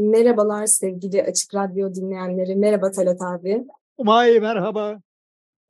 Merhabalar 0.00 0.66
sevgili 0.66 1.22
Açık 1.22 1.54
Radyo 1.54 1.94
dinleyenleri. 1.94 2.56
Merhaba 2.56 2.90
Talat 2.90 3.22
abi. 3.22 3.66
Umay 3.98 4.40
merhaba. 4.40 5.00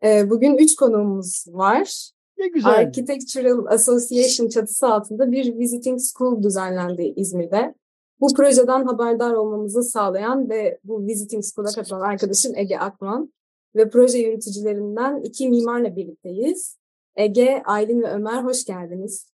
Ee, 0.04 0.30
bugün 0.30 0.56
üç 0.56 0.76
konuğumuz 0.76 1.44
var. 1.48 2.10
Ne 2.38 2.48
güzel. 2.48 2.78
Architectural 2.78 3.66
Association 3.66 4.48
çatısı 4.48 4.86
altında 4.86 5.32
bir 5.32 5.58
visiting 5.58 6.00
school 6.00 6.42
düzenlendi 6.42 7.12
İzmir'de. 7.16 7.74
Bu 8.20 8.34
projeden 8.34 8.84
haberdar 8.84 9.32
olmamızı 9.32 9.82
sağlayan 9.82 10.50
ve 10.50 10.78
bu 10.84 11.06
visiting 11.06 11.44
school'a 11.44 11.72
katılan 11.72 12.00
arkadaşım 12.00 12.52
Ege 12.56 12.78
Akman 12.78 13.32
ve 13.76 13.90
proje 13.90 14.18
yöneticilerinden 14.18 15.22
iki 15.22 15.48
mimarla 15.48 15.96
birlikteyiz. 15.96 16.78
Ege, 17.16 17.62
Aylin 17.66 18.02
ve 18.02 18.06
Ömer 18.10 18.44
hoş 18.44 18.64
geldiniz. 18.64 19.32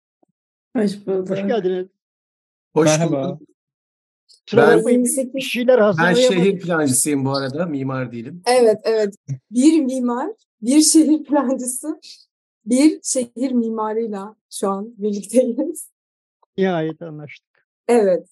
Hoş 0.77 1.07
bulduk. 1.07 1.29
Hoş 1.29 1.39
geldiniz. 1.47 1.87
Hoş 2.73 2.85
Merhaba. 2.85 3.23
bulduk. 3.29 3.50
Ben- 4.57 5.33
bir 5.33 5.41
şeyler 5.41 5.77
Ben 5.77 5.84
hazırlayamadım. 5.84 6.43
şehir 6.43 6.59
plancısıyım 6.59 7.25
bu 7.25 7.31
arada, 7.35 7.66
mimar 7.66 8.12
değilim. 8.12 8.41
Evet, 8.45 8.77
evet. 8.84 9.16
Bir 9.52 9.81
mimar, 9.81 10.30
bir 10.62 10.81
şehir 10.81 11.23
plancısı, 11.23 11.99
bir 12.66 12.99
şehir 13.03 13.52
mimarıyla 13.52 14.35
şu 14.49 14.70
an 14.70 14.94
birlikteyiz. 14.98 15.89
Nihayet 16.58 17.02
anlaştık. 17.02 17.67
Evet. 17.88 18.27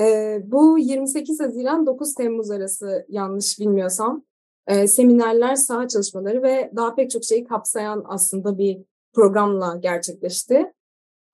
Ee, 0.00 0.42
bu 0.44 0.78
28 0.78 1.40
Haziran 1.40 1.86
9 1.86 2.14
Temmuz 2.14 2.50
arası 2.50 3.06
yanlış 3.08 3.60
bilmiyorsam 3.60 4.24
e, 4.66 4.86
seminerler, 4.86 5.54
saha 5.54 5.88
çalışmaları 5.88 6.42
ve 6.42 6.70
daha 6.76 6.94
pek 6.94 7.10
çok 7.10 7.24
şeyi 7.24 7.44
kapsayan 7.44 8.04
aslında 8.08 8.58
bir 8.58 8.78
programla 9.12 9.76
gerçekleşti. 9.76 10.72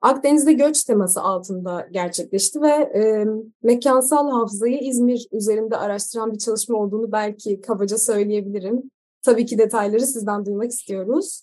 Akdeniz'de 0.01 0.53
göç 0.53 0.85
teması 0.85 1.21
altında 1.21 1.89
gerçekleşti 1.91 2.63
ve 2.63 2.69
e, 2.69 3.27
mekansal 3.63 4.31
hafızayı 4.31 4.79
İzmir 4.81 5.27
üzerinde 5.33 5.77
araştıran 5.77 6.33
bir 6.33 6.39
çalışma 6.39 6.79
olduğunu 6.79 7.13
belki 7.13 7.61
kabaca 7.61 7.99
söyleyebilirim. 7.99 8.91
Tabii 9.23 9.47
ki 9.47 9.59
detayları 9.59 10.07
sizden 10.07 10.47
duymak 10.47 10.71
istiyoruz. 10.71 11.43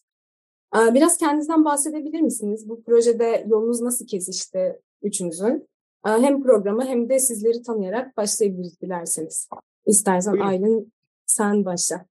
Ee, 0.76 0.94
Biraz 0.94 1.18
kendinizden 1.18 1.66
bahsedebilir 1.66 2.22
misiniz? 2.22 2.70
Bu 2.70 2.84
projede 2.84 3.46
yolunuz 3.48 3.82
nasıl 3.82 4.06
kesişti 4.06 4.80
üçünüzün? 5.02 5.68
Ee, 6.08 6.10
Hem 6.10 6.44
programı 6.44 6.86
hem 6.86 7.10
de 7.10 7.20
sizleri 7.20 7.62
tanıyarak 7.62 8.18
başlayabiliriz 8.18 8.82
dilerseniz. 8.82 9.50
İstersen 9.86 10.34
Buyurun. 10.34 10.48
Aylin 10.48 10.94
sen 11.26 11.66
başla. 11.66 12.06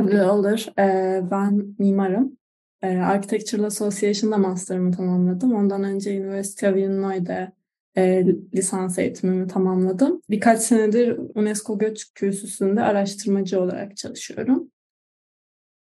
Olur. 0.00 0.66
Ee, 0.78 1.22
ben 1.30 1.74
mimarım. 1.78 2.36
Ee, 2.84 2.98
Architectural 2.98 3.64
Association'da 3.64 4.38
master'ımı 4.38 4.92
tamamladım. 4.92 5.54
Ondan 5.54 5.84
önce 5.84 6.20
University 6.20 6.66
of 6.66 6.76
Illinois'de 6.76 7.52
e, 7.96 8.26
lisans 8.54 8.98
eğitimimi 8.98 9.46
tamamladım. 9.46 10.20
Birkaç 10.30 10.60
senedir 10.60 11.18
UNESCO 11.34 11.78
Göç 11.78 12.12
Kürsüsü'nde 12.14 12.82
araştırmacı 12.82 13.60
olarak 13.60 13.96
çalışıyorum. 13.96 14.70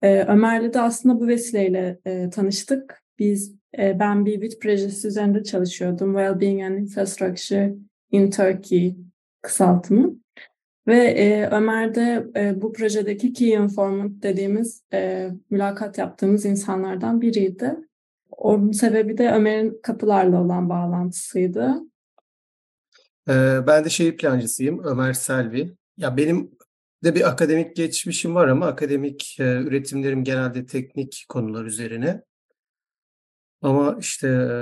Ee, 0.02 0.24
Ömer'le 0.24 0.74
de 0.74 0.80
aslında 0.80 1.20
bu 1.20 1.26
vesileyle 1.26 1.98
e, 2.04 2.30
tanıştık. 2.30 3.02
Biz, 3.18 3.54
e, 3.78 3.98
ben 3.98 4.26
bir 4.26 4.40
BIT 4.40 4.60
projesi 4.60 5.08
üzerinde 5.08 5.44
çalışıyordum. 5.44 6.14
Wellbeing 6.14 6.62
and 6.62 6.78
Infrastructure 6.78 7.74
in 8.10 8.30
Turkey 8.30 8.96
kısaltımı. 9.42 10.14
Ve 10.88 10.96
e, 10.96 11.48
Ömer 11.50 11.94
de 11.94 12.26
e, 12.36 12.62
bu 12.62 12.72
projedeki 12.72 13.32
Key 13.32 13.50
Informant 13.50 14.22
dediğimiz 14.22 14.82
e, 14.92 15.30
mülakat 15.50 15.98
yaptığımız 15.98 16.44
insanlardan 16.44 17.20
biriydi. 17.20 17.76
Onun 18.30 18.72
sebebi 18.72 19.18
de 19.18 19.32
Ömer'in 19.32 19.80
kapılarla 19.82 20.42
olan 20.42 20.68
bağlantısıydı. 20.68 21.74
Ee, 23.28 23.58
ben 23.66 23.84
de 23.84 23.90
şehir 23.90 24.16
plancısıyım, 24.16 24.84
Ömer 24.84 25.12
Selvi. 25.12 25.76
Ya 25.96 26.16
benim 26.16 26.50
de 27.04 27.14
bir 27.14 27.28
akademik 27.28 27.76
geçmişim 27.76 28.34
var 28.34 28.48
ama 28.48 28.66
akademik 28.66 29.36
e, 29.40 29.44
üretimlerim 29.44 30.24
genelde 30.24 30.66
teknik 30.66 31.24
konular 31.28 31.64
üzerine. 31.64 32.22
Ama 33.62 33.96
işte 34.00 34.28
e, 34.28 34.56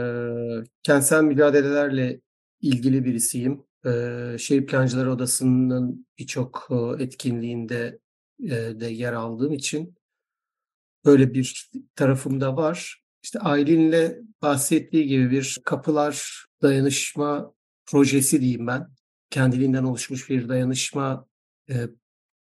kentsel 0.83 1.23
mücadelelerle 1.23 2.21
ilgili 2.61 3.05
birisiyim. 3.05 3.66
E, 3.87 3.91
Şehir 4.39 4.67
Plancıları 4.67 5.13
Odası'nın 5.13 6.07
birçok 6.19 6.69
e, 6.71 7.03
etkinliğinde 7.03 7.99
e, 8.45 8.51
de 8.51 8.87
yer 8.87 9.13
aldığım 9.13 9.53
için 9.53 9.95
böyle 11.05 11.35
bir 11.35 11.71
tarafım 11.97 12.41
da 12.41 12.57
var. 12.57 13.03
İşte 13.23 13.39
Aylin'le 13.39 14.13
bahsettiği 14.43 15.07
gibi 15.07 15.31
bir 15.31 15.59
kapılar 15.65 16.47
dayanışma 16.63 17.53
projesi 17.87 18.41
diyeyim 18.41 18.67
ben. 18.67 18.89
Kendiliğinden 19.31 19.85
oluşmuş 19.85 20.31
bir 20.31 20.49
dayanışma 20.49 21.27
e, 21.71 21.75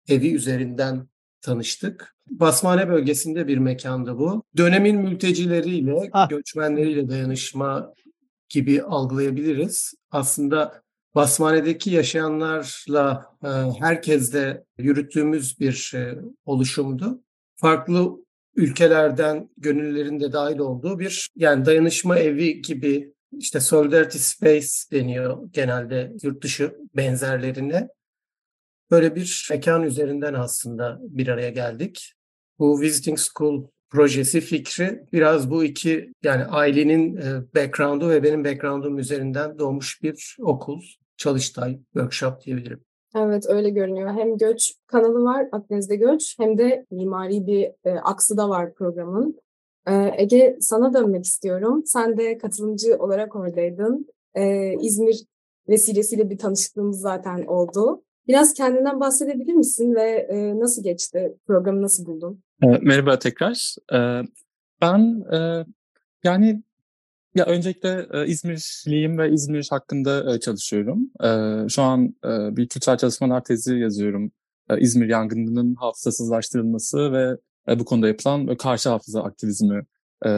evi 0.08 0.34
üzerinden 0.34 1.08
tanıştık. 1.40 2.16
Basmane 2.30 2.88
bölgesinde 2.88 3.48
bir 3.48 3.58
mekandı 3.58 4.18
bu. 4.18 4.42
Dönemin 4.56 4.96
mültecileriyle, 4.96 6.10
Ah. 6.12 6.28
göçmenleriyle 6.28 7.08
dayanışma 7.08 7.94
gibi 8.48 8.82
algılayabiliriz. 8.82 9.94
Aslında 10.10 10.82
Basmane'deki 11.16 11.90
yaşayanlarla 11.90 13.36
e, 13.44 13.48
herkesle 13.78 14.64
yürüttüğümüz 14.78 15.60
bir 15.60 15.92
e, 15.94 16.18
oluşumdu. 16.44 17.22
Farklı 17.56 18.16
ülkelerden 18.56 19.50
gönüllülerin 19.56 20.20
de 20.20 20.32
dahil 20.32 20.58
olduğu 20.58 20.98
bir 20.98 21.30
yani 21.36 21.64
dayanışma 21.64 22.18
evi 22.18 22.62
gibi 22.62 23.14
işte 23.38 23.60
Solidarity 23.60 24.18
Space 24.18 24.68
deniyor 24.92 25.48
genelde 25.52 26.12
yurt 26.22 26.42
dışı 26.42 26.76
benzerlerine. 26.96 27.88
Böyle 28.90 29.14
bir 29.14 29.48
mekan 29.50 29.82
üzerinden 29.82 30.34
aslında 30.34 30.98
bir 31.02 31.28
araya 31.28 31.50
geldik. 31.50 32.12
Bu 32.58 32.80
Visiting 32.80 33.18
School 33.18 33.66
projesi 33.90 34.40
fikri 34.40 35.02
biraz 35.12 35.50
bu 35.50 35.64
iki 35.64 36.12
yani 36.22 36.44
ailenin 36.44 37.16
e, 37.16 37.54
background'u 37.54 38.10
ve 38.10 38.22
benim 38.22 38.44
background'um 38.44 38.98
üzerinden 38.98 39.58
doğmuş 39.58 40.02
bir 40.02 40.36
okul, 40.40 40.80
çalıştay, 41.16 41.78
workshop 41.92 42.44
diyebilirim. 42.44 42.80
Evet 43.16 43.44
öyle 43.48 43.70
görünüyor. 43.70 44.10
Hem 44.14 44.36
göç 44.38 44.72
kanalı 44.86 45.24
var 45.24 45.46
Akdeniz'de 45.52 45.96
göç 45.96 46.38
hem 46.38 46.58
de 46.58 46.86
mimari 46.90 47.46
bir 47.46 47.70
e, 47.84 47.90
aksı 47.90 48.36
da 48.36 48.48
var 48.48 48.74
programın. 48.74 49.40
E, 49.88 50.10
Ege 50.18 50.56
sana 50.60 50.94
dönmek 50.94 51.24
istiyorum. 51.24 51.82
Sen 51.86 52.16
de 52.16 52.38
katılımcı 52.38 52.96
olarak 52.98 53.36
oradaydın. 53.36 54.06
E, 54.34 54.72
İzmir 54.80 55.24
vesilesiyle 55.68 56.30
bir 56.30 56.38
tanışıklığımız 56.38 57.00
zaten 57.00 57.44
oldu. 57.46 58.02
Biraz 58.28 58.54
kendinden 58.54 59.00
bahsedebilir 59.00 59.52
misin 59.54 59.94
ve 59.94 60.10
e, 60.30 60.58
nasıl 60.60 60.82
geçti? 60.82 61.34
Programı 61.46 61.82
nasıl 61.82 62.06
buldun? 62.06 62.42
E, 62.62 62.66
Merhaba 62.66 63.18
tekrar. 63.18 63.74
E, 63.92 64.22
Ben 64.82 65.24
e, 65.32 65.64
yani 66.24 66.62
ya 67.36 67.44
öncelikle 67.44 68.06
e, 68.12 68.26
İzmirliyim 68.26 69.18
ve 69.18 69.32
İzmir 69.32 69.66
hakkında 69.70 70.34
e, 70.34 70.40
çalışıyorum. 70.40 71.10
E, 71.24 71.28
Şu 71.68 71.82
an 71.82 72.04
e, 72.24 72.56
bir 72.56 72.68
kültürel 72.68 72.98
çalışmalar 72.98 73.44
tezi 73.44 73.78
yazıyorum. 73.78 74.32
E, 74.70 74.80
İzmir 74.80 75.08
yangınının 75.08 75.74
hafızasızlaştırılması 75.74 77.12
ve 77.12 77.36
e, 77.68 77.78
bu 77.78 77.84
konuda 77.84 78.08
yapılan 78.08 78.48
e, 78.48 78.56
karşı 78.56 78.88
hafıza 78.88 79.22
aktivizmi 79.22 79.82
e, 80.24 80.28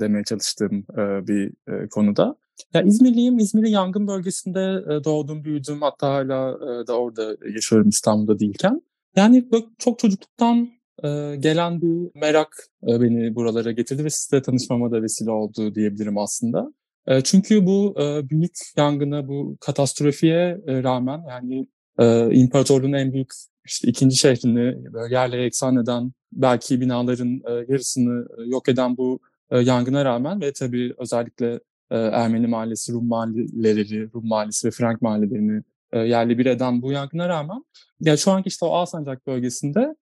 demeye 0.00 0.24
çalıştığım 0.24 0.78
e, 0.92 1.26
bir 1.26 1.50
e, 1.68 1.88
konuda. 1.88 2.36
Ya 2.74 2.82
İzmirliyim. 2.82 3.38
İzmir'in 3.38 3.70
yangın 3.70 4.08
bölgesinde 4.08 4.60
e, 4.60 5.04
doğdum, 5.04 5.44
büyüdüm. 5.44 5.82
Hatta 5.82 6.08
hala 6.14 6.50
e, 6.50 6.86
da 6.86 6.98
orada 6.98 7.36
yaşıyorum 7.54 7.88
İstanbul'da 7.88 8.38
değilken. 8.38 8.82
Yani 9.16 9.48
çok 9.78 9.98
çocukluktan 9.98 10.68
e, 11.04 11.36
gelen 11.36 11.82
bir 11.82 12.20
merak 12.20 12.56
e, 12.88 13.00
beni 13.00 13.34
buralara 13.34 13.72
getirdi 13.72 14.04
ve 14.04 14.10
sizle 14.10 14.42
tanışmama 14.42 14.90
da 14.90 15.02
vesile 15.02 15.30
oldu 15.30 15.74
diyebilirim 15.74 16.18
aslında. 16.18 16.72
E, 17.06 17.20
çünkü 17.20 17.66
bu 17.66 17.94
e, 18.00 18.28
büyük 18.28 18.52
yangına, 18.76 19.28
bu 19.28 19.56
katastrofiye 19.60 20.60
e, 20.66 20.82
rağmen 20.82 21.22
yani 21.28 21.66
e, 21.98 22.34
imparatorluğun 22.34 22.92
en 22.92 23.12
büyük 23.12 23.30
işte 23.66 23.88
ikinci 23.88 24.16
şehrini 24.16 24.92
böyle 24.92 25.14
yerle 25.14 25.44
eksan 25.44 25.76
eden, 25.76 26.12
belki 26.32 26.80
binaların 26.80 27.40
yarısını 27.68 28.26
yok 28.46 28.68
eden 28.68 28.96
bu 28.96 29.20
yangına 29.50 30.04
rağmen 30.04 30.40
ve 30.40 30.52
tabii 30.52 30.94
özellikle 30.98 31.60
Ermeni 31.90 32.46
mahallesi, 32.46 32.92
Rum 32.92 33.08
mahalleleri, 33.08 34.12
Rum 34.12 34.28
mahallesi 34.28 34.66
ve 34.66 34.70
Frank 34.70 35.02
mahallelerini 35.02 35.62
e, 35.92 35.98
yerli 35.98 36.38
bir 36.38 36.46
eden 36.46 36.82
bu 36.82 36.92
yangına 36.92 37.28
rağmen 37.28 37.64
ya 38.00 38.16
şu 38.16 38.30
anki 38.30 38.48
işte 38.48 38.66
o 38.66 38.68
Alsancak 38.68 39.26
bölgesinde 39.26 39.94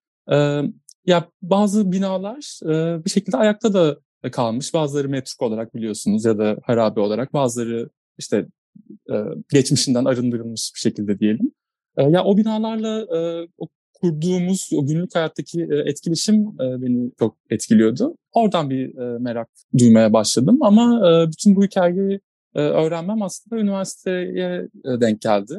ya 1.07 1.29
bazı 1.43 1.93
binalar 1.93 2.61
e, 2.65 3.05
bir 3.05 3.11
şekilde 3.11 3.37
ayakta 3.37 3.75
da 3.75 3.99
kalmış. 4.33 4.75
Bazıları 4.75 5.09
metruk 5.09 5.43
olarak 5.43 5.75
biliyorsunuz 5.75 6.25
ya 6.25 6.39
da 6.39 6.57
harabe 6.63 7.01
olarak. 7.01 7.33
Bazıları 7.33 7.89
işte 8.19 8.47
e, 9.11 9.15
geçmişinden 9.53 10.05
arındırılmış 10.05 10.73
bir 10.75 10.81
şekilde 10.81 11.19
diyelim. 11.19 11.53
E, 11.97 12.03
ya 12.03 12.25
o 12.25 12.37
binalarla 12.37 13.01
e, 13.17 13.49
o 13.59 13.69
kurduğumuz 14.01 14.71
o 14.75 14.87
günlük 14.87 15.15
hayattaki 15.15 15.61
e, 15.71 15.91
etkileşim 15.91 16.37
e, 16.37 16.83
beni 16.83 17.11
çok 17.19 17.37
etkiliyordu. 17.51 18.17
Oradan 18.33 18.71
bir 18.71 18.99
e, 18.99 19.19
merak 19.19 19.49
duymaya 19.79 20.13
başladım 20.13 20.59
ama 20.61 21.11
e, 21.11 21.29
bütün 21.29 21.57
bu 21.57 21.65
hikayeyi 21.65 22.21
e, 22.55 22.61
öğrenmem 22.61 23.23
aslında 23.23 23.63
üniversiteye 23.63 24.69
e, 24.85 25.01
denk 25.01 25.21
geldi. 25.21 25.59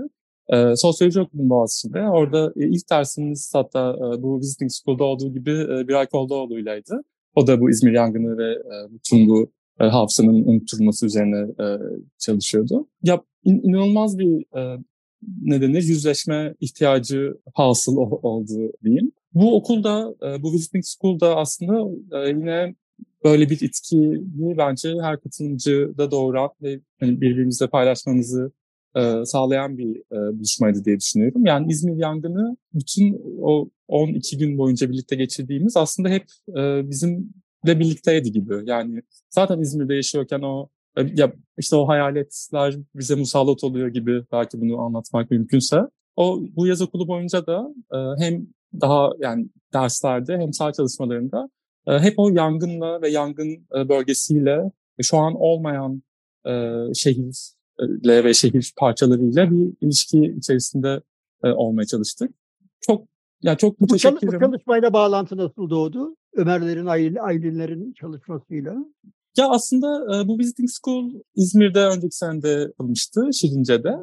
E, 0.52 0.76
sosyoloji 0.76 1.22
okudum 1.22 1.50
Boğaziçi'nde. 1.50 2.02
Orada 2.02 2.54
e, 2.56 2.68
ilk 2.68 2.90
dersimiz 2.90 3.52
hatta 3.54 3.96
e, 3.98 4.22
bu 4.22 4.40
Visiting 4.40 4.72
School'da 4.72 5.04
olduğu 5.04 5.34
gibi 5.34 5.52
e, 5.52 5.88
Biray 5.88 6.08
Koldoğlu'ylaydı. 6.08 7.04
O 7.36 7.48
da 7.48 7.62
bu 7.62 7.70
İzmir 7.70 7.92
yangını 7.92 8.38
ve 8.38 8.52
e, 8.52 8.94
bütün 8.94 9.30
bu 9.30 9.52
e, 9.80 9.84
hafızanın 9.84 10.44
unutulması 10.46 11.06
üzerine 11.06 11.64
e, 11.64 11.66
çalışıyordu. 12.20 12.88
Ya 13.04 13.22
in, 13.44 13.62
inanılmaz 13.64 14.20
bir 14.20 14.58
e, 14.58 14.78
ne 15.42 15.62
denir 15.62 15.84
yüzleşme 15.84 16.56
ihtiyacı 16.60 17.38
hasıl 17.54 17.98
oldu 17.98 18.72
diyeyim. 18.84 19.12
Bu 19.34 19.56
okulda, 19.56 20.16
e, 20.24 20.44
bu 20.44 20.54
Visiting 20.54 20.86
School'da 20.86 21.36
aslında 21.36 21.90
e, 22.18 22.30
yine 22.30 22.76
böyle 23.24 23.50
bir 23.50 23.62
itkiyi 23.62 24.22
bence 24.58 24.96
her 25.02 25.20
katılımcıda 25.20 26.12
doğuran 26.12 26.50
ve 26.62 26.80
hani 27.00 27.22
birbirimizle 27.22 27.68
paylaşmamızı 27.68 28.52
e, 28.96 29.26
sağlayan 29.26 29.78
bir 29.78 29.98
e, 29.98 30.40
buluşmaydı 30.40 30.86
diye 30.86 31.00
düşünüyorum. 31.00 31.46
Yani 31.46 31.72
İzmir 31.72 31.98
yangını 31.98 32.58
bütün 32.74 33.22
o 33.42 33.70
12 33.88 34.38
gün 34.38 34.58
boyunca 34.58 34.90
birlikte 34.90 35.16
geçirdiğimiz 35.16 35.78
aslında 35.78 36.10
hep 36.10 36.24
e, 36.50 36.90
bizimle 36.90 37.30
birlikteydi 37.66 38.32
gibi. 38.32 38.54
Yani 38.66 39.02
zaten 39.30 39.60
İzmir'de 39.60 39.96
yaşıyorken 39.96 40.42
o 40.42 40.70
e, 40.98 41.02
ya 41.16 41.34
işte 41.58 41.76
o 41.76 41.88
hayaletler 41.88 42.76
bize 42.96 43.16
musallat 43.16 43.64
oluyor 43.64 43.88
gibi 43.88 44.24
belki 44.32 44.62
bunu 44.62 44.80
anlatmak 44.80 45.32
mümkünse. 45.32 45.78
O 46.16 46.40
bu 46.56 46.68
yaz 46.68 46.82
okulu 46.82 47.08
boyunca 47.08 47.46
da 47.46 47.74
e, 47.94 47.98
hem 48.24 48.48
daha 48.82 49.10
yani 49.20 49.50
derslerde 49.74 50.38
hem 50.38 50.54
saha 50.54 50.74
çalışmalarında 50.74 51.50
e, 51.88 52.00
hep 52.00 52.14
o 52.18 52.30
yangınla 52.30 53.02
ve 53.02 53.10
yangın 53.10 53.68
e, 53.76 53.90
bölgesiyle 53.90 54.72
şu 55.02 55.18
an 55.18 55.34
olmayan 55.36 56.04
e, 56.46 56.52
şehirle 57.82 58.24
ve 58.24 58.34
şehir 58.34 58.74
parçalarıyla 58.78 59.52
bir 59.52 59.74
ilişki 59.82 60.36
içerisinde 60.38 61.02
e, 61.44 61.50
olmaya 61.50 61.86
çalıştık. 61.86 62.32
Çok 62.82 63.08
yani 63.42 63.58
çok 63.58 63.82
müteşekkirim. 63.82 64.34
Bu 64.34 64.40
çalışmayla 64.40 64.94
bağlantı 64.94 65.38
nasıl 65.38 65.70
doğdu? 65.70 66.16
Ömerlerin, 66.36 66.86
Aylinlerin 67.16 67.94
çalışmasıyla. 67.94 68.76
Ya 69.38 69.50
aslında 69.50 70.18
e, 70.18 70.28
bu 70.28 70.40
Visiting 70.40 70.70
School 70.70 71.12
İzmir'de 71.36 71.86
önceki 71.86 72.16
sene 72.16 72.42
de 72.42 72.50
yapılmıştı, 72.50 73.30
Şirince'de, 73.34 73.96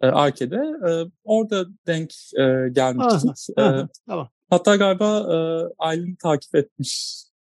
e, 0.00 0.06
Arke'de. 0.06 0.56
E, 0.88 0.90
orada 1.24 1.66
denk 1.86 2.10
e, 2.38 2.68
gelmiştik. 2.72 3.56
Aha, 3.58 3.80
e, 3.80 3.88
tamam. 4.08 4.28
Hatta 4.50 4.76
galiba 4.76 5.18
e, 5.18 5.36
Aylin 5.78 6.14
takip 6.14 6.54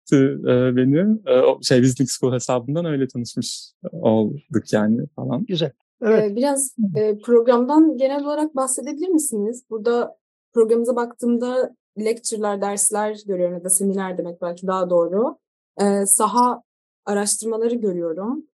etmişti 0.07 0.49
e, 0.49 0.77
beni. 0.77 1.19
E, 1.27 1.41
o 1.41 1.63
şey 1.63 1.83
Visiting 1.83 2.09
School 2.09 2.33
hesabından 2.33 2.85
öyle 2.85 3.09
tanışmış 3.09 3.73
olduk 3.93 4.73
yani 4.73 5.07
falan. 5.17 5.45
Güzel. 5.45 5.71
Evet. 6.03 6.33
Ee, 6.33 6.37
biraz 6.37 6.77
e, 6.97 7.19
programdan 7.19 7.97
genel 7.97 8.25
olarak 8.25 8.57
bahsedebilir 8.57 9.09
misiniz? 9.09 9.65
Burada 9.71 10.17
programımıza 10.55 10.97
baktığımda 10.97 11.75
lecture'lar, 11.99 12.61
dersler 12.61 13.19
görüyorum 13.27 13.55
ya 13.55 13.65
da 13.65 13.71
seminer 13.71 14.19
demek 14.19 14.43
belki 14.43 14.67
daha 14.67 14.91
doğru. 14.91 15.37
Ee, 15.81 16.07
saha 16.07 16.63
araştırmaları 17.05 17.75
görüyorum. 17.75 18.47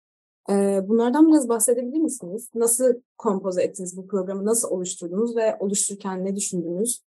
Ee, 0.50 0.80
bunlardan 0.88 1.28
biraz 1.28 1.48
bahsedebilir 1.48 1.98
misiniz? 1.98 2.50
Nasıl 2.54 2.94
kompoze 3.18 3.62
ettiniz 3.62 3.96
bu 3.96 4.06
programı, 4.06 4.44
nasıl 4.44 4.68
oluşturdunuz 4.68 5.36
ve 5.36 5.56
oluştururken 5.60 6.24
ne 6.24 6.36
düşündünüz? 6.36 7.02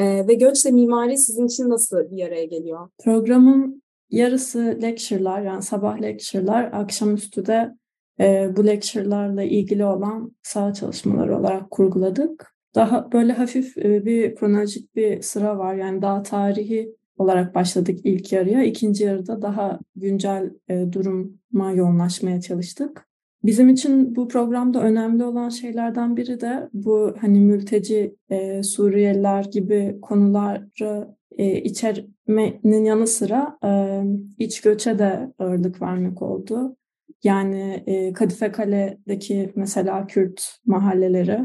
Ee, 0.00 0.28
ve 0.28 0.34
göçle 0.34 0.70
mimari 0.70 1.18
sizin 1.18 1.46
için 1.46 1.70
nasıl 1.70 2.10
bir 2.10 2.26
araya 2.26 2.44
geliyor? 2.44 2.88
Programın 3.04 3.82
yarısı 4.10 4.78
lecture'lar 4.82 5.42
yani 5.42 5.62
sabah 5.62 6.02
lecture'lar, 6.02 6.70
akşamüstü 6.72 7.46
de 7.46 7.74
e, 8.20 8.56
bu 8.56 8.66
lecture'larla 8.66 9.42
ilgili 9.42 9.84
olan 9.84 10.36
saha 10.42 10.72
çalışmaları 10.72 11.38
olarak 11.38 11.70
kurguladık. 11.70 12.54
Daha 12.74 13.12
böyle 13.12 13.32
hafif 13.32 13.78
e, 13.78 14.04
bir 14.04 14.34
kronolojik 14.34 14.96
bir 14.96 15.22
sıra 15.22 15.58
var 15.58 15.74
yani 15.74 16.02
daha 16.02 16.22
tarihi 16.22 16.96
olarak 17.18 17.54
başladık 17.54 17.98
ilk 18.04 18.32
yarıya. 18.32 18.62
İkinci 18.64 19.04
yarıda 19.04 19.42
daha 19.42 19.78
güncel 19.96 20.50
e, 20.68 20.92
duruma 20.92 21.72
yoğunlaşmaya 21.72 22.40
çalıştık. 22.40 23.09
Bizim 23.44 23.68
için 23.68 24.16
bu 24.16 24.28
programda 24.28 24.82
önemli 24.82 25.24
olan 25.24 25.48
şeylerden 25.48 26.16
biri 26.16 26.40
de 26.40 26.68
bu 26.72 27.14
hani 27.20 27.40
mülteci 27.40 28.16
e, 28.30 28.62
Suriyeliler 28.62 29.44
gibi 29.44 29.98
konuları 30.02 31.08
e, 31.38 31.60
içermenin 31.62 32.84
yanı 32.84 33.06
sıra 33.06 33.58
e, 33.64 34.02
iç 34.38 34.60
göçe 34.60 34.98
de 34.98 35.32
ağırlık 35.38 35.82
vermek 35.82 36.22
oldu. 36.22 36.76
Yani 37.22 37.84
e, 37.86 38.12
Kadife 38.12 38.52
Kale'deki 38.52 39.52
mesela 39.56 40.06
Kürt 40.06 40.58
mahalleleri 40.66 41.40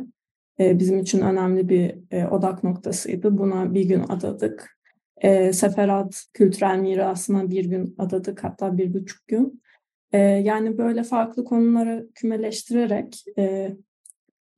e, 0.60 0.80
bizim 0.80 1.00
için 1.00 1.22
önemli 1.22 1.70
bir 1.70 1.96
e, 2.12 2.28
odak 2.28 2.64
noktasıydı. 2.64 3.38
Buna 3.38 3.74
bir 3.74 3.86
gün 3.86 4.04
adadık 4.10 4.78
e, 5.18 5.54
Seferat 5.54 6.24
kültürel 6.34 6.80
mirasına 6.80 7.50
bir 7.50 7.66
gün 7.66 7.96
adadık 7.98 8.44
hatta 8.44 8.78
bir 8.78 8.94
buçuk 8.94 9.28
gün. 9.28 9.62
E, 10.16 10.18
yani 10.20 10.78
böyle 10.78 11.04
farklı 11.04 11.46
konuları 11.46 12.08
kümeleştirerek 12.16 13.24
e, 13.38 13.76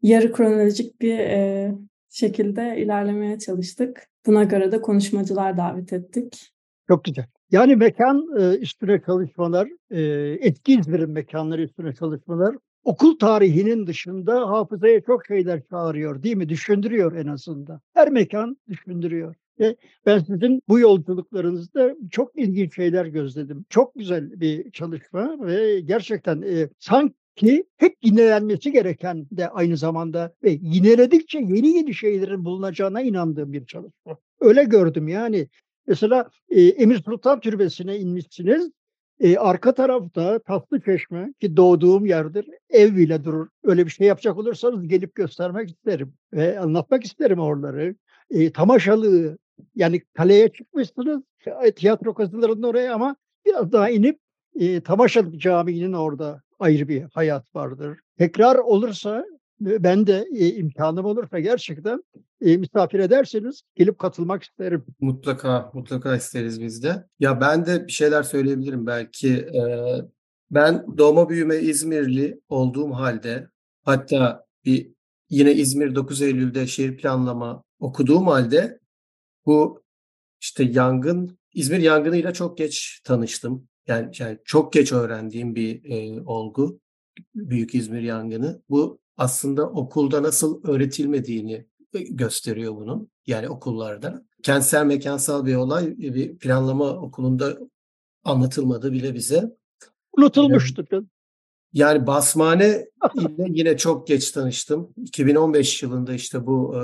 yarı 0.01 0.31
kronolojik 0.31 1.01
bir 1.01 1.19
e, 1.19 1.71
şekilde 2.09 2.77
ilerlemeye 2.77 3.39
çalıştık. 3.39 4.07
Buna 4.25 4.43
göre 4.43 4.71
de 4.71 4.81
konuşmacılar 4.81 5.57
davet 5.57 5.93
ettik. 5.93 6.53
Çok 6.87 7.03
güzel. 7.03 7.25
Yani 7.51 7.75
mekan 7.75 8.27
e, 8.39 8.57
üstüne 8.57 9.01
çalışmalar, 9.05 9.69
e, 9.91 10.01
etki 10.47 10.73
İzmir'in 10.79 11.09
mekanları 11.09 11.61
üstüne 11.61 11.93
çalışmalar 11.93 12.55
okul 12.83 13.19
tarihinin 13.19 13.87
dışında 13.87 14.49
hafızaya 14.49 15.01
çok 15.01 15.25
şeyler 15.25 15.61
çağırıyor 15.69 16.23
değil 16.23 16.37
mi? 16.37 16.49
Düşündürüyor 16.49 17.15
en 17.15 17.27
azından. 17.27 17.81
Her 17.93 18.09
mekan 18.09 18.57
düşündürüyor. 18.69 19.35
Ve 19.59 19.75
ben 20.05 20.19
sizin 20.19 20.61
bu 20.67 20.79
yolculuklarınızda 20.79 21.95
çok 22.11 22.39
ilginç 22.39 22.75
şeyler 22.75 23.05
gözledim. 23.05 23.65
Çok 23.69 23.95
güzel 23.95 24.39
bir 24.39 24.71
çalışma 24.71 25.47
ve 25.47 25.79
gerçekten 25.79 26.41
e, 26.41 26.69
sanki 26.79 27.65
hep 27.77 27.95
yinelenmesi 28.03 28.71
gereken 28.71 29.27
de 29.31 29.49
aynı 29.49 29.77
zamanda 29.77 30.33
ve 30.43 30.57
yineledikçe 30.61 31.39
yeni 31.39 31.67
yeni 31.67 31.93
şeylerin 31.93 32.45
bulunacağına 32.45 33.01
inandığım 33.01 33.53
bir 33.53 33.65
çalışma. 33.65 34.17
Öyle 34.39 34.63
gördüm 34.63 35.07
yani. 35.07 35.47
Mesela 35.87 36.29
e, 36.49 36.61
Emir 36.61 37.03
Sultan 37.03 37.39
Türbesi'ne 37.39 37.97
inmişsiniz. 37.97 38.71
E, 39.19 39.37
arka 39.37 39.73
tarafta 39.73 40.39
Tatlı 40.39 40.81
Çeşme 40.81 41.33
ki 41.39 41.57
doğduğum 41.57 42.05
yerdir 42.05 42.45
ev 42.69 42.95
bile 42.95 43.23
durur. 43.23 43.47
Öyle 43.63 43.85
bir 43.85 43.91
şey 43.91 44.07
yapacak 44.07 44.37
olursanız 44.37 44.87
gelip 44.87 45.15
göstermek 45.15 45.69
isterim 45.69 46.13
ve 46.33 46.59
anlatmak 46.59 47.03
isterim 47.05 47.39
oraları. 47.39 47.95
E, 48.29 48.51
Tamaşalı 48.51 49.37
yani 49.75 50.01
kaleye 50.13 50.49
çıkmışsınız 50.49 51.23
tiyatro 51.75 52.13
kazılarının 52.13 52.63
oraya 52.63 52.93
ama 52.93 53.15
biraz 53.45 53.71
daha 53.71 53.89
inip 53.89 54.19
e, 54.59 54.81
Tamaşalı 54.81 55.39
Camii'nin 55.39 55.93
orada 55.93 56.41
ayrı 56.59 56.87
bir 56.87 57.01
hayat 57.01 57.55
vardır. 57.55 57.99
Tekrar 58.17 58.55
olursa 58.55 59.25
ben 59.59 60.07
de 60.07 60.25
e, 60.35 60.53
imkanım 60.53 61.05
olursa 61.05 61.39
gerçekten 61.39 62.03
e, 62.41 62.57
misafir 62.57 62.99
ederseniz 62.99 63.61
gelip 63.75 63.99
katılmak 63.99 64.43
isterim. 64.43 64.85
Mutlaka, 64.99 65.71
mutlaka 65.73 66.15
isteriz 66.15 66.61
biz 66.61 66.83
de. 66.83 67.05
Ya 67.19 67.41
ben 67.41 67.65
de 67.65 67.87
bir 67.87 67.91
şeyler 67.91 68.23
söyleyebilirim 68.23 68.87
belki. 68.87 69.33
E, 69.33 69.61
ben 70.51 70.85
doğma 70.97 71.29
büyüme 71.29 71.55
İzmirli 71.55 72.39
olduğum 72.49 72.91
halde 72.91 73.49
hatta 73.83 74.45
bir 74.65 74.91
yine 75.29 75.53
İzmir 75.53 75.95
9 75.95 76.21
Eylül'de 76.21 76.67
şehir 76.67 76.97
planlama 76.97 77.63
okuduğum 77.79 78.27
halde 78.27 78.79
bu 79.47 79.83
işte 80.41 80.63
yangın, 80.63 81.37
İzmir 81.53 81.79
yangınıyla 81.79 82.33
çok 82.33 82.57
geç 82.57 83.01
tanıştım. 83.03 83.67
Yani, 83.87 84.11
yani 84.19 84.39
çok 84.45 84.73
geç 84.73 84.91
öğrendiğim 84.91 85.55
bir 85.55 85.83
e, 85.85 86.21
olgu. 86.21 86.79
Büyük 87.35 87.75
İzmir 87.75 88.01
yangını. 88.01 88.61
Bu 88.69 88.99
aslında 89.17 89.69
okulda 89.69 90.23
nasıl 90.23 90.63
öğretilmediğini 90.63 91.65
e, 91.93 91.99
gösteriyor 91.99 92.75
bunun. 92.75 93.11
Yani 93.27 93.49
okullarda. 93.49 94.25
Kentsel 94.43 94.85
mekansal 94.85 95.45
bir 95.45 95.55
olay 95.55 95.97
bir 95.97 96.37
planlama 96.37 96.89
okulunda 96.89 97.57
anlatılmadı 98.23 98.91
bile 98.91 99.13
bize. 99.13 99.57
Unutulmuştur. 100.17 100.85
Yani 101.73 102.07
Basmane 102.07 102.87
ile 103.15 103.45
yine 103.49 103.77
çok 103.77 104.07
geç 104.07 104.31
tanıştım. 104.31 104.93
2015 104.97 105.83
yılında 105.83 106.13
işte 106.13 106.45
bu 106.45 106.75
e, 106.75 106.81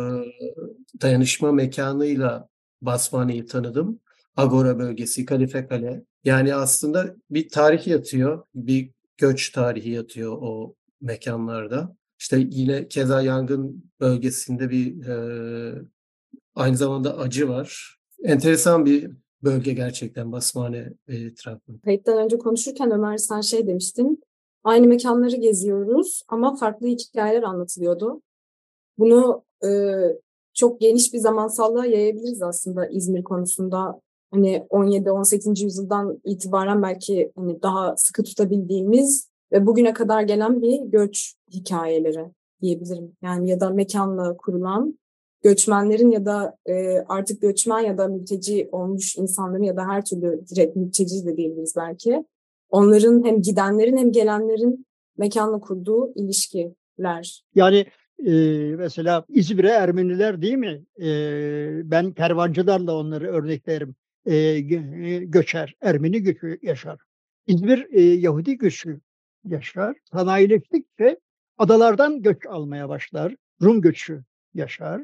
dayanışma 1.02 1.52
mekanıyla 1.52 2.50
Basmane'yi 2.86 3.46
tanıdım. 3.46 4.00
Agora 4.38 4.80
bölgesi, 4.80 5.26
Kalife 5.26 5.68
Kale. 5.68 6.04
Yani 6.24 6.56
aslında 6.56 7.16
bir 7.30 7.50
tarih 7.50 7.88
yatıyor, 7.88 8.44
bir 8.56 8.92
göç 9.18 9.50
tarihi 9.50 9.90
yatıyor 9.90 10.38
o 10.42 10.76
mekanlarda. 11.02 11.96
İşte 12.20 12.48
yine 12.50 12.88
keza 12.88 13.22
yangın 13.22 13.92
bölgesinde 14.00 14.70
bir 14.70 15.08
e, 15.08 15.82
aynı 16.56 16.78
zamanda 16.78 17.18
acı 17.18 17.50
var. 17.50 17.98
Enteresan 18.24 18.86
bir 18.86 19.12
bölge 19.44 19.74
gerçekten 19.74 20.32
Basmane 20.32 20.94
etrafı. 21.08 21.82
Kayıttan 21.86 22.18
önce 22.18 22.38
konuşurken 22.38 22.92
Ömer 22.92 23.18
sen 23.18 23.42
şey 23.42 23.68
demiştin. 23.68 24.24
Aynı 24.64 24.88
mekanları 24.88 25.36
geziyoruz 25.36 26.24
ama 26.28 26.56
farklı 26.56 26.88
hikayeler 26.88 27.44
anlatılıyordu. 27.44 28.22
bunu 28.98 29.44
e, 29.66 29.70
çok 30.54 30.82
geniş 30.82 31.14
bir 31.14 31.18
zamansallığa 31.18 31.86
yayabiliriz 31.86 32.42
aslında 32.42 32.88
İzmir 32.88 33.24
konusunda. 33.24 34.02
Hani 34.32 34.66
17-18. 34.70 35.64
yüzyıldan 35.64 36.22
itibaren 36.26 36.82
belki 36.82 37.32
hani 37.36 37.62
daha 37.62 37.98
sıkı 37.98 38.24
tutabildiğimiz 38.24 39.30
ve 39.52 39.66
bugüne 39.66 39.94
kadar 39.94 40.22
gelen 40.22 40.62
bir 40.62 40.80
göç 40.82 41.34
hikayeleri 41.54 42.26
diyebilirim. 42.62 43.12
Yani 43.22 43.50
ya 43.50 43.60
da 43.60 43.70
mekanla 43.70 44.38
kurulan 44.38 45.00
göçmenlerin 45.44 46.12
ya 46.12 46.26
da 46.26 46.58
e, 46.66 46.98
artık 47.08 47.42
göçmen 47.42 47.80
ya 47.80 47.98
da 47.98 48.08
mülteci 48.08 48.70
olmuş 48.72 49.18
insanların 49.18 49.64
ya 49.64 49.78
da 49.78 49.88
her 49.88 50.06
türlü 50.06 50.42
direkt 50.50 50.76
mülteci 50.76 51.26
de 51.26 51.38
diyebiliriz 51.38 51.74
belki. 51.78 52.26
Onların 52.70 53.26
hem 53.26 53.42
gidenlerin 53.42 53.98
hem 53.98 54.12
gelenlerin 54.12 54.86
mekanla 55.18 55.60
kurduğu 55.60 56.14
ilişkiler. 56.16 57.44
Yani 57.56 57.86
e, 58.26 58.32
mesela 58.76 59.26
İzmir'e 59.30 59.70
Ermeniler 59.70 60.42
değil 60.42 60.56
mi? 60.58 60.84
E, 61.02 61.92
ben 61.92 62.12
kervancılarla 62.12 62.96
onları 62.96 63.28
örneklerim. 63.28 63.96
E, 64.26 64.60
göçer, 65.26 65.76
Ermeni 65.82 66.24
göçü 66.24 66.60
yaşar. 66.62 67.00
İzmir 67.48 67.88
e, 67.92 68.02
Yahudi 68.02 68.58
göçü 68.58 69.00
yaşar. 69.46 69.96
Sanayileştikçe 70.12 71.20
adalardan 71.58 72.22
göç 72.22 72.46
almaya 72.46 72.90
başlar. 72.90 73.36
Rum 73.62 73.82
göçü 73.82 74.24
yaşar. 74.54 75.02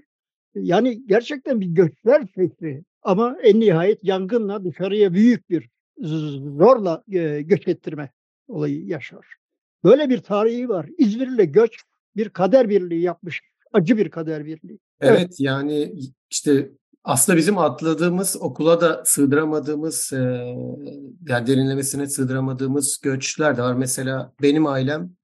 Yani 0.55 1.07
gerçekten 1.07 1.61
bir 1.61 1.67
göçler 1.67 2.27
şekli 2.35 2.83
ama 3.01 3.37
en 3.43 3.59
nihayet 3.59 4.03
yangınla 4.03 4.63
dışarıya 4.63 5.13
büyük 5.13 5.49
bir 5.49 5.69
zorla 6.57 7.03
göç 7.41 7.67
ettirme 7.67 8.11
olayı 8.47 8.85
yaşar. 8.85 9.25
Böyle 9.83 10.09
bir 10.09 10.17
tarihi 10.17 10.69
var. 10.69 10.89
İzmir'le 10.97 11.51
göç 11.51 11.83
bir 12.15 12.29
kader 12.29 12.69
birliği 12.69 13.01
yapmış. 13.01 13.41
Acı 13.73 13.97
bir 13.97 14.09
kader 14.09 14.45
birliği. 14.45 14.79
Evet, 15.01 15.19
evet 15.19 15.35
yani 15.39 15.93
işte 16.29 16.71
aslında 17.03 17.37
bizim 17.37 17.57
atladığımız 17.57 18.37
okula 18.41 18.81
da 18.81 19.03
sığdıramadığımız 19.05 20.13
e, 20.13 20.17
yani 21.27 21.47
derinlemesine 21.47 22.07
sığdıramadığımız 22.07 22.99
göçler 23.03 23.57
de 23.57 23.61
var. 23.61 23.73
Mesela 23.73 24.33
benim 24.41 24.67
ailem 24.67 25.19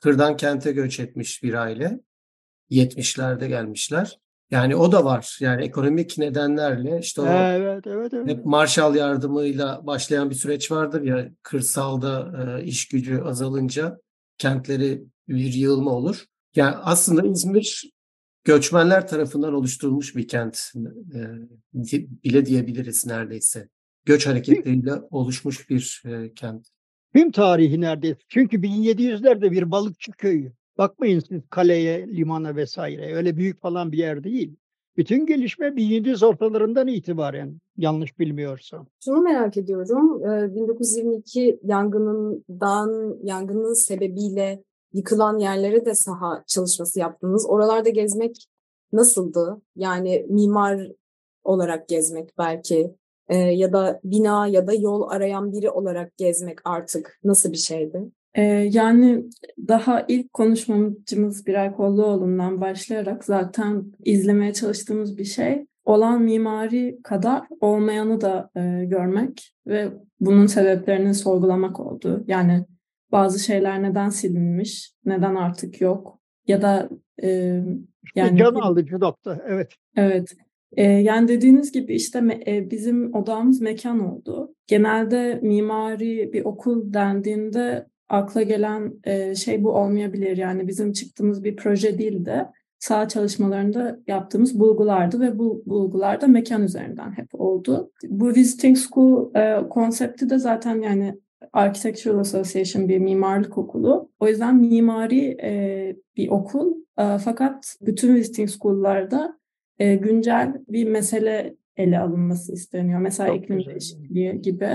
Kırdan 0.00 0.36
kente 0.36 0.72
göç 0.72 1.00
etmiş 1.00 1.42
bir 1.42 1.54
aile. 1.54 2.00
70'lerde 2.70 3.46
gelmişler. 3.46 4.18
Yani 4.50 4.76
o 4.76 4.92
da 4.92 5.04
var. 5.04 5.38
Yani 5.40 5.64
ekonomik 5.64 6.18
nedenlerle 6.18 6.98
işte 7.00 7.20
o 7.20 7.26
evet, 7.26 7.86
evet, 7.86 8.14
evet. 8.14 8.28
hep 8.28 8.44
Marshall 8.44 8.94
yardımıyla 8.94 9.86
başlayan 9.86 10.30
bir 10.30 10.34
süreç 10.34 10.70
vardır 10.70 11.02
ya 11.02 11.28
kırsalda 11.42 12.32
e, 12.42 12.64
iş 12.64 12.88
gücü 12.88 13.20
azalınca 13.20 13.98
kentleri 14.38 15.04
bir 15.28 15.52
yığılma 15.52 15.90
olur. 15.90 16.24
Yani 16.54 16.76
aslında 16.76 17.26
İzmir 17.26 17.90
göçmenler 18.44 19.08
tarafından 19.08 19.54
oluşturulmuş 19.54 20.16
bir 20.16 20.28
kent 20.28 20.60
e, 21.14 21.20
bile 22.24 22.46
diyebiliriz 22.46 23.06
neredeyse. 23.06 23.68
Göç 24.04 24.26
hareketleriyle 24.26 24.92
oluşmuş 25.10 25.70
bir 25.70 26.02
e, 26.06 26.34
kent. 26.34 26.68
Tüm 27.14 27.30
tarihi 27.30 27.80
neredeyse. 27.80 28.18
Çünkü 28.28 28.56
1700'lerde 28.56 29.50
bir 29.50 29.70
balıkçı 29.70 30.12
köyü. 30.12 30.52
Bakmayın 30.78 31.20
siz 31.20 31.42
kaleye, 31.50 32.08
limana 32.08 32.56
vesaire. 32.56 33.14
Öyle 33.14 33.36
büyük 33.36 33.60
falan 33.60 33.92
bir 33.92 33.98
yer 33.98 34.24
değil. 34.24 34.56
Bütün 34.96 35.26
gelişme 35.26 35.76
1700 35.76 36.22
ortalarından 36.22 36.88
itibaren 36.88 37.60
yanlış 37.76 38.18
bilmiyorsam. 38.18 38.86
Şunu 39.04 39.20
merak 39.20 39.56
ediyorum. 39.56 40.20
1922 40.54 41.60
yangınından, 41.64 43.16
yangının 43.22 43.74
sebebiyle 43.74 44.62
yıkılan 44.92 45.38
yerlere 45.38 45.84
de 45.84 45.94
saha 45.94 46.44
çalışması 46.46 46.98
yaptınız. 46.98 47.46
Oralarda 47.48 47.88
gezmek 47.88 48.48
nasıldı? 48.92 49.62
Yani 49.76 50.26
mimar 50.28 50.88
olarak 51.44 51.88
gezmek 51.88 52.38
belki 52.38 52.94
e, 53.28 53.36
ya 53.36 53.72
da 53.72 54.00
bina 54.04 54.46
ya 54.46 54.66
da 54.66 54.74
yol 54.74 55.08
arayan 55.10 55.52
biri 55.52 55.70
olarak 55.70 56.16
gezmek 56.16 56.58
artık 56.64 57.18
nasıl 57.24 57.52
bir 57.52 57.56
şeydi? 57.56 58.10
Ee, 58.36 58.42
yani 58.72 59.24
daha 59.68 60.04
ilk 60.08 60.32
konuşmamız 60.32 61.46
Biray 61.46 61.72
Kolluoğlu'ndan 61.72 62.60
başlayarak 62.60 63.24
zaten 63.24 63.92
izlemeye 64.04 64.52
çalıştığımız 64.52 65.18
bir 65.18 65.24
şey 65.24 65.66
olan 65.84 66.22
mimari 66.22 66.98
kadar 67.04 67.42
olmayanı 67.60 68.20
da 68.20 68.50
e, 68.56 68.84
görmek 68.84 69.52
ve 69.66 69.92
bunun 70.20 70.46
sebeplerini 70.46 71.14
sorgulamak 71.14 71.80
oldu. 71.80 72.24
Yani 72.26 72.64
bazı 73.12 73.38
şeyler 73.38 73.82
neden 73.82 74.08
silinmiş, 74.08 74.92
neden 75.04 75.34
artık 75.34 75.80
yok 75.80 76.20
ya 76.46 76.62
da 76.62 76.88
e, 77.22 77.60
yani 78.14 78.38
can 78.38 78.54
alıcı 78.54 79.00
nokta 79.00 79.42
evet. 79.48 79.72
Evet. 79.96 80.36
E, 80.72 80.82
yani 80.82 81.28
dediğiniz 81.28 81.72
gibi 81.72 81.94
işte 81.94 82.42
e, 82.46 82.70
bizim 82.70 83.14
odamız 83.14 83.60
mekan 83.60 84.00
oldu. 84.00 84.54
Genelde 84.66 85.40
mimari 85.42 86.32
bir 86.32 86.44
okul 86.44 86.92
dendiğinde 86.92 87.86
akla 88.08 88.42
gelen 88.42 88.92
e, 89.04 89.34
şey 89.34 89.64
bu 89.64 89.70
olmayabilir. 89.70 90.36
Yani 90.36 90.68
bizim 90.68 90.92
çıktığımız 90.92 91.44
bir 91.44 91.56
proje 91.56 91.98
değil 91.98 92.24
de 92.24 92.46
sağ 92.78 93.08
çalışmalarında 93.08 93.98
yaptığımız 94.06 94.60
bulgulardı 94.60 95.20
ve 95.20 95.38
bu 95.38 95.62
bulgular 95.66 96.20
da 96.20 96.26
mekan 96.26 96.62
üzerinden 96.62 97.12
hep 97.12 97.28
oldu. 97.32 97.90
Bu 98.08 98.28
Visiting 98.28 98.78
School 98.78 99.34
e, 99.34 99.68
konsepti 99.68 100.30
de 100.30 100.38
zaten 100.38 100.82
yani 100.82 101.18
Architectural 101.52 102.18
Association 102.18 102.88
bir 102.88 102.98
mimarlık 102.98 103.58
okulu. 103.58 104.10
O 104.20 104.28
yüzden 104.28 104.56
mimari 104.56 105.36
e, 105.42 105.96
bir 106.16 106.28
okul. 106.28 106.74
E, 106.98 107.18
fakat 107.24 107.76
bütün 107.80 108.14
visiting 108.14 108.50
school'larda 108.50 109.38
e, 109.78 109.94
güncel 109.94 110.54
bir 110.68 110.88
mesele 110.88 111.56
ele 111.76 111.98
alınması 111.98 112.52
isteniyor. 112.52 113.00
Mesela 113.00 113.28
Çok 113.28 113.44
iklim 113.44 113.66
değişikliği 113.66 114.42
gibi. 114.42 114.70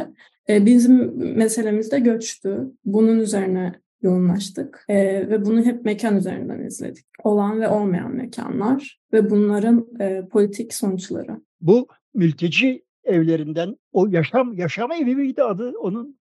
E, 0.50 0.66
bizim 0.66 1.18
meselemiz 1.38 1.92
de 1.92 2.00
göçtü. 2.00 2.72
Bunun 2.86 3.20
üzerine 3.20 3.74
yoğunlaştık 4.02 4.86
e, 4.90 5.30
ve 5.30 5.46
bunu 5.46 5.66
hep 5.66 5.86
mekan 5.86 6.18
üzerinden 6.18 6.66
izledik. 6.66 7.06
Olan 7.24 7.62
ve 7.62 7.68
olmayan 7.68 8.16
mekanlar 8.16 9.00
ve 9.14 9.30
bunların 9.30 9.88
e, 10.00 10.28
politik 10.32 10.74
sonuçları. 10.74 11.42
Bu 11.62 11.88
mülteci 12.14 12.84
evlerinden 13.04 13.76
o 13.92 14.08
yaşam 14.08 14.54
yaşam 14.54 14.92
evi 14.92 15.16
miydi 15.16 15.44
adı 15.44 15.74
onun 15.80 16.21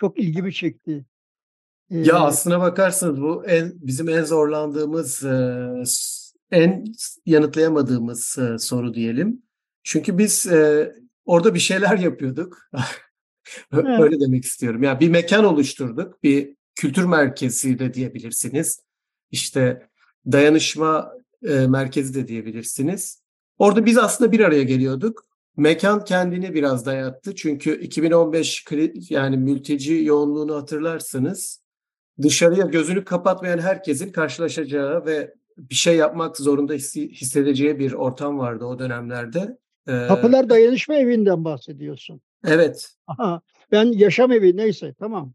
çok 0.00 0.18
ilgimi 0.18 0.54
çekti. 0.54 1.04
Ee, 1.90 1.98
ya 1.98 2.20
aslına 2.20 2.60
bakarsanız 2.60 3.20
bu 3.20 3.44
en 3.46 3.72
bizim 3.74 4.08
en 4.08 4.24
zorlandığımız 4.24 5.22
en 6.50 6.84
yanıtlayamadığımız 7.26 8.38
soru 8.58 8.94
diyelim. 8.94 9.42
Çünkü 9.82 10.18
biz 10.18 10.46
orada 11.24 11.54
bir 11.54 11.58
şeyler 11.58 11.98
yapıyorduk. 11.98 12.58
Öyle 13.72 14.20
demek 14.20 14.44
istiyorum. 14.44 14.82
Yani 14.82 15.00
bir 15.00 15.08
mekan 15.08 15.44
oluşturduk. 15.44 16.22
Bir 16.22 16.56
kültür 16.74 17.04
merkezi 17.04 17.78
de 17.78 17.94
diyebilirsiniz. 17.94 18.80
İşte 19.30 19.88
dayanışma 20.32 21.12
merkezi 21.68 22.14
de 22.14 22.28
diyebilirsiniz. 22.28 23.22
Orada 23.58 23.86
biz 23.86 23.98
aslında 23.98 24.32
bir 24.32 24.40
araya 24.40 24.62
geliyorduk. 24.62 25.33
Mekan 25.56 26.04
kendini 26.04 26.54
biraz 26.54 26.86
dayattı. 26.86 27.34
Çünkü 27.34 27.80
2015 27.80 28.64
yani 29.10 29.36
mülteci 29.36 29.94
yoğunluğunu 30.04 30.54
hatırlarsınız. 30.54 31.64
Dışarıya 32.22 32.66
gözünü 32.66 33.04
kapatmayan 33.04 33.58
herkesin 33.58 34.12
karşılaşacağı 34.12 35.06
ve 35.06 35.34
bir 35.58 35.74
şey 35.74 35.96
yapmak 35.96 36.36
zorunda 36.36 36.74
hissedeceği 36.74 37.78
bir 37.78 37.92
ortam 37.92 38.38
vardı 38.38 38.64
o 38.64 38.78
dönemlerde. 38.78 39.58
Ee, 39.88 40.06
Kapılar 40.08 40.48
dayanışma 40.48 40.94
evinden 40.94 41.44
bahsediyorsun. 41.44 42.20
Evet. 42.46 42.94
Aha, 43.06 43.40
ben 43.72 43.84
yaşam 43.84 44.32
evi 44.32 44.56
neyse 44.56 44.94
tamam. 44.98 45.32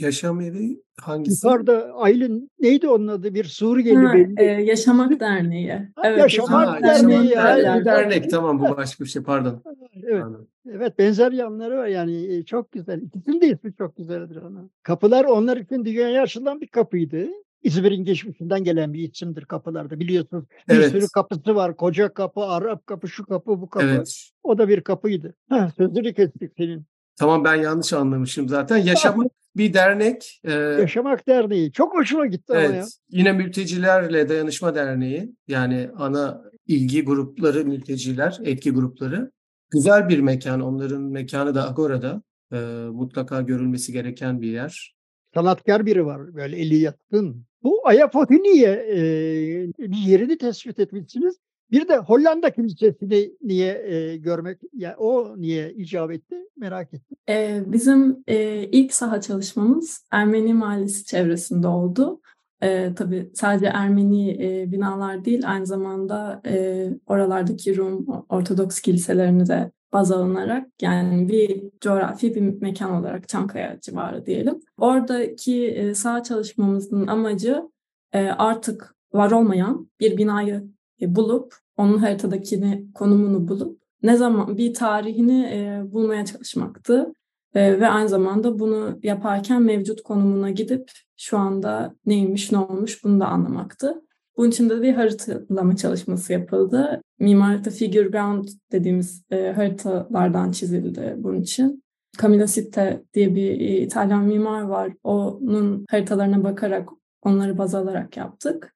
Yaşam 0.00 0.40
evi 0.40 0.82
hangisi? 1.00 1.46
Yukarıda 1.46 1.92
Aylin 1.94 2.50
neydi 2.60 2.88
onun 2.88 3.08
adı? 3.08 3.34
Bir 3.34 3.44
Suriyeli 3.44 4.06
ha, 4.06 4.14
belli. 4.14 4.34
E, 4.38 4.44
Yaşamak 4.44 5.20
Derneği. 5.20 5.88
Evet, 6.04 6.18
Yaşamak 6.18 6.68
ha, 6.68 6.82
Derneği. 6.82 7.28
Yaşamak 7.28 7.64
Derneği. 7.64 7.84
dernek 7.84 8.30
tamam 8.30 8.58
bu 8.58 8.76
başka 8.76 9.04
bir 9.04 9.08
şey 9.08 9.22
pardon. 9.22 9.62
Evet. 10.02 10.24
Evet 10.72 10.98
benzer 10.98 11.32
yanları 11.32 11.76
var 11.76 11.86
yani 11.86 12.36
e, 12.36 12.44
çok 12.44 12.72
güzel. 12.72 13.02
İkisinin 13.02 13.40
de 13.40 13.46
ismi 13.46 13.74
çok 13.78 13.96
güzeldir 13.96 14.36
ona. 14.36 14.68
Kapılar 14.82 15.24
onlar 15.24 15.56
için 15.56 15.84
dünyaya 15.84 16.22
açılan 16.22 16.60
bir 16.60 16.68
kapıydı. 16.68 17.28
İzmir'in 17.62 18.04
geçmişinden 18.04 18.64
gelen 18.64 18.92
bir 18.92 19.12
isimdir 19.12 19.44
kapılarda 19.44 20.00
biliyorsunuz. 20.00 20.44
Bir 20.68 20.74
evet. 20.74 20.90
sürü 20.90 21.06
kapısı 21.14 21.54
var. 21.54 21.76
Koca 21.76 22.14
kapı, 22.14 22.40
Arap 22.40 22.86
kapı, 22.86 23.08
şu 23.08 23.26
kapı, 23.26 23.60
bu 23.60 23.70
kapı. 23.70 23.86
Evet. 23.86 24.30
O 24.42 24.58
da 24.58 24.68
bir 24.68 24.80
kapıydı. 24.80 25.34
Heh, 25.48 25.70
sözünü 25.76 26.14
kestik 26.14 26.52
senin. 26.56 26.86
Tamam 27.16 27.44
ben 27.44 27.54
yanlış 27.54 27.92
anlamışım 27.92 28.48
zaten. 28.48 28.76
Yaşamak 28.76 29.32
bir 29.58 29.74
dernek. 29.74 30.40
E, 30.44 30.52
Yaşamak 30.52 31.28
Derneği. 31.28 31.72
Çok 31.72 31.94
hoşuma 31.94 32.26
gitti 32.26 32.52
evet, 32.56 32.68
ama 32.68 32.76
ya. 32.76 32.84
Yine 33.10 33.32
Mültecilerle 33.32 34.28
Dayanışma 34.28 34.74
Derneği. 34.74 35.32
Yani 35.48 35.90
ana 35.96 36.42
ilgi 36.66 37.04
grupları 37.04 37.64
mülteciler, 37.64 38.38
etki 38.44 38.70
grupları. 38.70 39.30
Güzel 39.70 40.08
bir 40.08 40.18
mekan. 40.18 40.60
Onların 40.60 41.02
mekanı 41.02 41.54
da 41.54 41.68
Agora'da. 41.68 42.22
E, 42.52 42.56
mutlaka 42.92 43.40
görülmesi 43.40 43.92
gereken 43.92 44.40
bir 44.40 44.50
yer. 44.50 44.94
Sanatkar 45.34 45.86
biri 45.86 46.06
var. 46.06 46.34
Böyle 46.34 46.56
eli 46.56 46.76
yatkın. 46.76 47.44
Bu 47.62 47.80
Ayapotini'ye 47.84 48.70
e, 48.70 48.98
bir 49.78 49.96
yerini 50.06 50.38
tespit 50.38 50.78
etmişsiniz. 50.78 51.36
Bir 51.70 51.88
de 51.88 51.96
Hollanda 51.96 52.50
Kilisesi'ni 52.50 53.30
niye 53.42 53.82
e, 53.86 54.16
görmek, 54.16 54.58
ya 54.72 54.96
o 54.98 55.34
niye 55.36 55.72
icap 55.72 56.10
etti 56.10 56.36
merak 56.56 56.94
ettim. 56.94 57.16
Ee, 57.28 57.62
bizim 57.66 58.24
e, 58.26 58.64
ilk 58.64 58.94
saha 58.94 59.20
çalışmamız 59.20 60.04
Ermeni 60.10 60.54
Mahallesi 60.54 61.04
çevresinde 61.04 61.68
oldu. 61.68 62.20
E, 62.62 62.94
tabii 62.94 63.30
sadece 63.34 63.66
Ermeni 63.66 64.30
e, 64.30 64.72
binalar 64.72 65.24
değil, 65.24 65.42
aynı 65.46 65.66
zamanda 65.66 66.40
e, 66.46 66.86
oralardaki 67.06 67.76
Rum 67.76 68.06
Ortodoks 68.28 68.80
kiliselerini 68.80 69.46
de 69.46 69.70
baz 69.92 70.12
alınarak 70.12 70.68
yani 70.82 71.28
bir 71.28 71.62
coğrafi 71.80 72.34
bir 72.34 72.40
mekan 72.40 72.90
olarak 72.90 73.28
Çankaya 73.28 73.80
civarı 73.80 74.26
diyelim. 74.26 74.60
Oradaki 74.78 75.66
e, 75.66 75.94
saha 75.94 76.22
çalışmamızın 76.22 77.06
amacı 77.06 77.62
e, 78.12 78.26
artık 78.28 78.94
var 79.12 79.30
olmayan 79.30 79.90
bir 80.00 80.16
binayı 80.16 80.64
bulup 81.00 81.54
onun 81.76 81.98
haritadakini 81.98 82.92
konumunu 82.94 83.48
bulup 83.48 83.80
ne 84.02 84.16
zaman 84.16 84.58
bir 84.58 84.74
tarihini 84.74 85.44
e, 85.44 85.92
bulmaya 85.92 86.24
çalışmaktı. 86.24 87.12
E, 87.54 87.80
ve 87.80 87.88
aynı 87.88 88.08
zamanda 88.08 88.58
bunu 88.58 88.98
yaparken 89.02 89.62
mevcut 89.62 90.02
konumuna 90.02 90.50
gidip 90.50 90.90
şu 91.16 91.38
anda 91.38 91.94
neymiş 92.06 92.52
ne 92.52 92.58
olmuş 92.58 93.04
bunu 93.04 93.20
da 93.20 93.26
anlamaktı. 93.26 94.02
Bunun 94.36 94.48
için 94.48 94.70
de 94.70 94.82
bir 94.82 94.94
haritalama 94.94 95.76
çalışması 95.76 96.32
yapıldı. 96.32 97.02
Mimarlıkta 97.18 97.70
figure 97.70 98.08
ground 98.08 98.48
dediğimiz 98.72 99.24
e, 99.30 99.52
haritalardan 99.52 100.50
çizildi 100.50 101.14
bunun 101.18 101.40
için. 101.40 101.82
Camillo 102.22 102.46
Sitte 102.46 103.02
diye 103.14 103.34
bir 103.34 103.50
İtalyan 103.60 104.24
mimar 104.24 104.62
var. 104.62 104.92
Onun 105.04 105.86
haritalarına 105.90 106.44
bakarak 106.44 106.88
onları 107.22 107.58
baz 107.58 107.74
alarak 107.74 108.16
yaptık. 108.16 108.74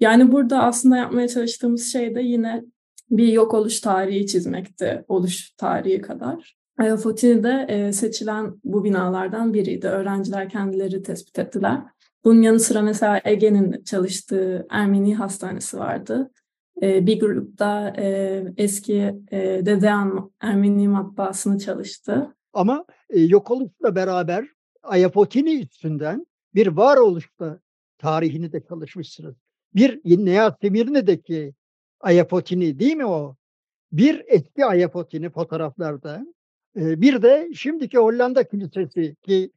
Yani 0.00 0.32
burada 0.32 0.62
aslında 0.62 0.96
yapmaya 0.96 1.28
çalıştığımız 1.28 1.92
şey 1.92 2.14
de 2.14 2.20
yine 2.20 2.64
bir 3.10 3.28
yok 3.32 3.54
oluş 3.54 3.80
tarihi 3.80 4.26
çizmekti, 4.26 5.04
oluş 5.08 5.50
tarihi 5.50 6.00
kadar. 6.00 6.58
Ayafotini 6.78 7.42
de 7.42 7.66
e, 7.68 7.92
seçilen 7.92 8.54
bu 8.64 8.84
binalardan 8.84 9.54
biriydi. 9.54 9.88
Öğrenciler 9.88 10.48
kendileri 10.48 11.02
tespit 11.02 11.38
ettiler. 11.38 11.80
Bunun 12.24 12.42
yanı 12.42 12.60
sıra 12.60 12.82
mesela 12.82 13.20
Ege'nin 13.24 13.82
çalıştığı 13.84 14.66
Ermeni 14.70 15.14
hastanesi 15.14 15.78
vardı. 15.78 16.30
E, 16.82 17.06
bir 17.06 17.20
grupta 17.20 17.94
e, 17.98 18.44
eski 18.56 19.14
Dedean 19.32 20.30
Ermeni 20.40 20.88
matbaasını 20.88 21.58
çalıştı. 21.58 22.34
Ama 22.52 22.84
yok 23.14 23.50
oluşla 23.50 23.94
beraber 23.94 24.48
Ayapotini 24.82 25.60
üstünden 25.60 26.26
bir 26.54 26.66
varoluşta 26.66 27.60
tarihini 27.98 28.52
de 28.52 28.62
çalışmışsınız. 28.68 29.47
Bir 29.74 30.00
Neyat 30.04 30.62
Demirne'deki 30.62 31.54
Ayapotini 32.00 32.78
değil 32.78 32.96
mi 32.96 33.06
o? 33.06 33.36
Bir 33.92 34.24
eski 34.26 34.64
Ayapotini 34.64 35.30
fotoğraflarda. 35.30 36.26
Bir 36.76 37.22
de 37.22 37.48
şimdiki 37.54 37.98
Hollanda 37.98 38.44
Kilisesi 38.44 39.16
ki 39.22 39.50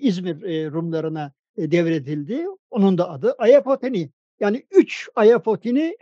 İzmir 0.00 0.42
Rumlarına 0.72 1.32
devredildi. 1.58 2.46
Onun 2.70 2.98
da 2.98 3.10
adı 3.10 3.34
Ayapotini. 3.38 4.10
Yani 4.40 4.66
üç 4.70 5.08
Ayapotini 5.16 5.96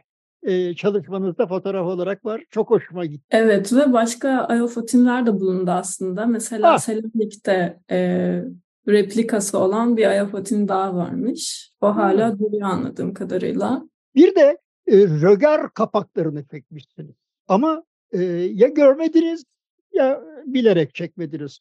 çalışmanızda 0.76 1.46
fotoğraf 1.46 1.86
olarak 1.86 2.24
var. 2.24 2.42
Çok 2.50 2.70
hoşuma 2.70 3.06
gitti. 3.06 3.24
Evet 3.30 3.72
ve 3.72 3.92
başka 3.92 4.28
Ayapotinler 4.30 5.26
de 5.26 5.40
bulundu 5.40 5.70
aslında. 5.70 6.26
Mesela 6.26 6.74
ah. 6.74 6.78
Selanik'te 6.78 7.80
e, 7.90 8.40
replikası 8.88 9.58
olan 9.58 9.96
bir 9.96 10.06
Ayapotin 10.06 10.68
daha 10.68 10.96
varmış. 10.96 11.70
O 11.80 11.96
hala 11.96 12.30
hmm. 12.30 12.38
duruyor 12.38 12.68
anladığım 12.68 13.14
kadarıyla. 13.14 13.88
Bir 14.14 14.34
de 14.34 14.58
e, 14.86 14.96
röger 14.96 15.70
kapaklarını 15.74 16.44
çekmişsiniz. 16.46 17.14
Ama 17.48 17.82
e, 18.12 18.22
ya 18.52 18.68
görmediniz 18.68 19.44
ya 19.92 20.22
bilerek 20.46 20.94
çekmediniz. 20.94 21.60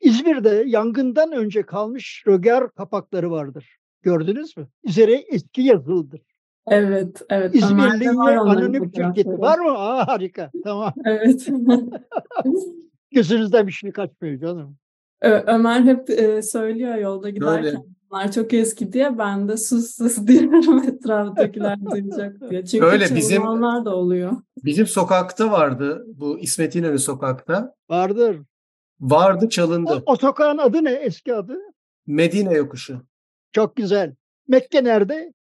İzmir'de 0.00 0.64
yangından 0.66 1.32
önce 1.32 1.62
kalmış 1.62 2.24
röger 2.26 2.70
kapakları 2.70 3.30
vardır. 3.30 3.76
Gördünüz 4.02 4.56
mü? 4.56 4.68
Üzeri 4.84 5.24
eski 5.28 5.62
yazılıdır. 5.62 6.20
Evet, 6.66 7.22
evet. 7.30 7.54
İzmirli 7.54 8.10
anonim 8.10 8.92
şirketi 8.94 9.38
var 9.38 9.58
mı? 9.58 9.78
Aa, 9.78 10.08
harika, 10.08 10.50
tamam. 10.64 10.92
Evet. 11.04 11.48
Gözünüzden 13.10 13.66
bir 13.66 13.72
şey 13.72 13.92
kaçmıyor 13.92 14.40
canım. 14.40 14.76
Ö- 15.20 15.44
Ömer 15.46 15.80
hep 15.80 16.10
e, 16.10 16.42
söylüyor 16.42 16.94
yolda 16.94 17.30
giderken. 17.30 17.64
Öyle. 17.64 17.76
Bunlar 18.10 18.32
çok 18.32 18.54
eski 18.54 18.92
diye 18.92 19.18
ben 19.18 19.48
de 19.48 19.56
sus 19.56 19.96
sus 19.96 20.18
diyorum 20.26 20.78
etraftakiler 20.78 21.78
duyacak 21.90 22.50
diye. 22.50 22.64
Çünkü 22.64 22.86
Öyle 22.86 23.14
bizim 23.14 23.42
da 23.42 23.96
oluyor. 23.96 24.32
Bizim 24.64 24.86
sokakta 24.86 25.50
vardı 25.50 26.04
bu 26.06 26.38
İsmet 26.38 26.76
İnönü 26.76 26.98
sokakta. 26.98 27.74
Vardır. 27.90 28.40
Vardı 29.00 29.48
çalındı. 29.48 30.02
O, 30.06 30.12
o 30.12 30.16
sokağın 30.16 30.58
adı 30.58 30.84
ne 30.84 30.92
eski 30.92 31.34
adı? 31.34 31.58
Medine 32.06 32.54
yokuşu. 32.54 33.02
Çok 33.52 33.76
güzel. 33.76 34.14
Mekke 34.48 34.84
nerede? 34.84 35.32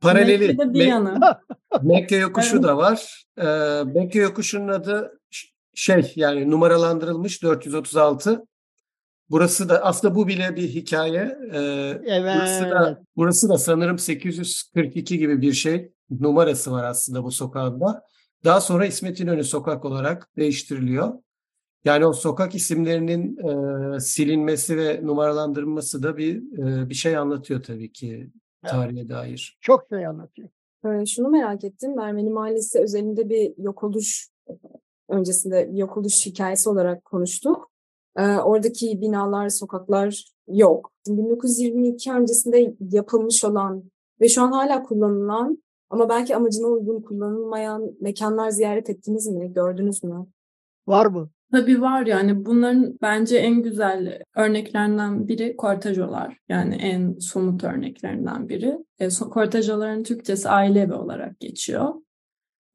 Paraleli. 0.00 0.46
Mekke'de 0.46 0.74
bir 0.74 0.86
yana. 0.86 1.40
Mekke 1.82 2.16
yokuşu 2.16 2.56
evet. 2.56 2.64
da 2.64 2.76
var. 2.76 3.24
Ee, 3.38 3.84
Mekke 3.94 4.18
yokuşunun 4.18 4.68
adı 4.68 5.20
şey 5.74 6.12
yani 6.16 6.50
numaralandırılmış 6.50 7.42
436. 7.42 8.46
Burası 9.32 9.68
da 9.68 9.84
aslında 9.84 10.14
bu 10.14 10.28
bile 10.28 10.56
bir 10.56 10.68
hikaye. 10.68 11.38
Ee, 11.52 11.58
evet. 12.04 12.36
Burası 12.36 12.70
da, 12.70 13.02
burası 13.16 13.48
da 13.48 13.58
sanırım 13.58 13.98
842 13.98 15.18
gibi 15.18 15.40
bir 15.40 15.52
şey. 15.52 15.92
Numarası 16.10 16.72
var 16.72 16.84
aslında 16.84 17.24
bu 17.24 17.30
sokağında. 17.30 18.02
Daha 18.44 18.60
sonra 18.60 18.86
İsmet 18.86 19.20
İnönü 19.20 19.44
sokak 19.44 19.84
olarak 19.84 20.30
değiştiriliyor. 20.36 21.12
Yani 21.84 22.06
o 22.06 22.12
sokak 22.12 22.54
isimlerinin 22.54 23.36
e, 23.96 24.00
silinmesi 24.00 24.76
ve 24.76 25.00
numaralandırılması 25.02 26.02
da 26.02 26.16
bir 26.16 26.36
e, 26.36 26.88
bir 26.88 26.94
şey 26.94 27.16
anlatıyor 27.16 27.62
tabii 27.62 27.92
ki 27.92 28.30
tarihe 28.66 29.00
evet. 29.00 29.10
dair. 29.10 29.58
Çok 29.60 29.86
şey 29.90 30.06
anlatıyor. 30.06 30.48
Ee, 30.84 31.06
şunu 31.06 31.28
merak 31.28 31.64
ettim. 31.64 31.98
Ermeni 31.98 32.30
Mahallesi 32.30 32.78
özelinde 32.78 33.28
bir 33.28 33.52
yok 33.58 33.84
oluş 33.84 34.28
öncesinde 35.08 35.70
yok 35.72 35.96
oluş 35.96 36.26
hikayesi 36.26 36.68
olarak 36.68 37.04
konuştuk. 37.04 37.71
Oradaki 38.16 39.00
binalar, 39.00 39.48
sokaklar 39.48 40.24
yok. 40.48 40.92
1922 41.08 42.12
öncesinde 42.12 42.74
yapılmış 42.80 43.44
olan 43.44 43.84
ve 44.20 44.28
şu 44.28 44.42
an 44.42 44.52
hala 44.52 44.82
kullanılan 44.82 45.62
ama 45.90 46.08
belki 46.08 46.36
amacına 46.36 46.66
uygun 46.66 47.02
kullanılmayan 47.02 47.90
mekanlar 48.00 48.50
ziyaret 48.50 48.90
ettiniz 48.90 49.26
mi? 49.26 49.52
Gördünüz 49.52 50.04
mü? 50.04 50.26
Var 50.86 51.06
mı? 51.06 51.30
Tabii 51.52 51.80
var 51.80 52.06
yani 52.06 52.46
bunların 52.46 52.98
bence 53.02 53.36
en 53.36 53.62
güzel 53.62 54.22
örneklerinden 54.36 55.28
biri 55.28 55.56
kortajolar. 55.56 56.38
Yani 56.48 56.74
en 56.74 57.18
somut 57.18 57.64
örneklerinden 57.64 58.48
biri. 58.48 58.78
E, 58.98 59.08
kortajoların 59.30 60.02
Türkçesi 60.02 60.48
aile 60.48 60.80
evi 60.80 60.92
olarak 60.92 61.40
geçiyor. 61.40 61.94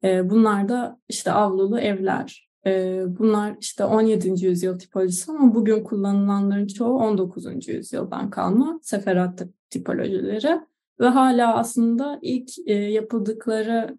E, 0.04 0.30
bunlar 0.30 0.68
da 0.68 1.00
işte 1.08 1.32
avlulu 1.32 1.80
evler. 1.80 2.47
E, 2.68 3.02
bunlar 3.18 3.56
işte 3.60 3.84
17. 3.84 4.44
yüzyıl 4.44 4.78
tipolojisi 4.78 5.32
ama 5.32 5.54
bugün 5.54 5.84
kullanılanların 5.84 6.66
çoğu 6.66 6.98
19. 6.98 7.68
yüzyıldan 7.68 8.30
kalma 8.30 8.80
seferat 8.82 9.42
tipolojileri. 9.70 10.60
Ve 11.00 11.06
hala 11.06 11.56
aslında 11.56 12.18
ilk 12.22 12.50
e, 12.66 12.74
yapıldıkları 12.74 13.98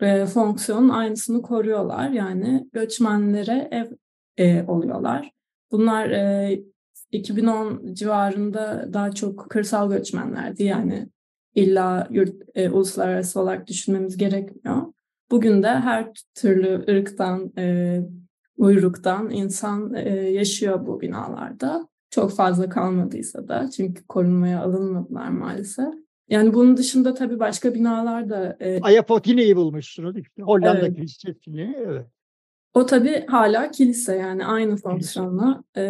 e, 0.00 0.26
fonksiyonun 0.26 0.88
aynısını 0.88 1.42
koruyorlar. 1.42 2.10
Yani 2.10 2.68
göçmenlere 2.72 3.68
ev 3.70 3.86
e, 4.36 4.64
oluyorlar. 4.66 5.30
Bunlar 5.70 6.10
e, 6.10 6.60
2010 7.12 7.94
civarında 7.94 8.88
daha 8.92 9.12
çok 9.12 9.50
kırsal 9.50 9.90
göçmenlerdi. 9.90 10.64
Yani 10.64 11.08
illa 11.54 12.08
yurt, 12.10 12.34
uluslararası 12.72 13.40
olarak 13.40 13.66
düşünmemiz 13.66 14.16
gerekmiyor. 14.16 14.82
Bugün 15.30 15.62
de 15.62 15.68
her 15.68 16.12
türlü 16.34 16.84
ırktan, 16.88 17.52
e, 17.58 18.00
uyruktan 18.56 19.30
insan 19.30 19.94
e, 19.94 20.10
yaşıyor 20.30 20.86
bu 20.86 21.00
binalarda. 21.00 21.88
Çok 22.10 22.32
fazla 22.32 22.68
kalmadıysa 22.68 23.48
da 23.48 23.70
çünkü 23.70 24.06
korunmaya 24.06 24.62
alınmadılar 24.62 25.28
maalesef. 25.28 25.94
Yani 26.28 26.54
bunun 26.54 26.76
dışında 26.76 27.14
tabii 27.14 27.38
başka 27.38 27.74
binalar 27.74 28.30
da... 28.30 28.56
E, 28.60 28.80
Ayapotine'yi 28.80 29.56
bulmuşsunuz 29.56 30.18
işte 30.18 30.42
Hollanda 30.42 30.78
evet. 30.78 30.96
Kilisesi'ni. 30.96 31.76
Evet. 31.78 32.06
O 32.74 32.86
tabii 32.86 33.26
hala 33.26 33.70
kilise 33.70 34.16
yani 34.16 34.46
aynı 34.46 34.76
fonksiyonla 34.76 35.64
e, 35.76 35.82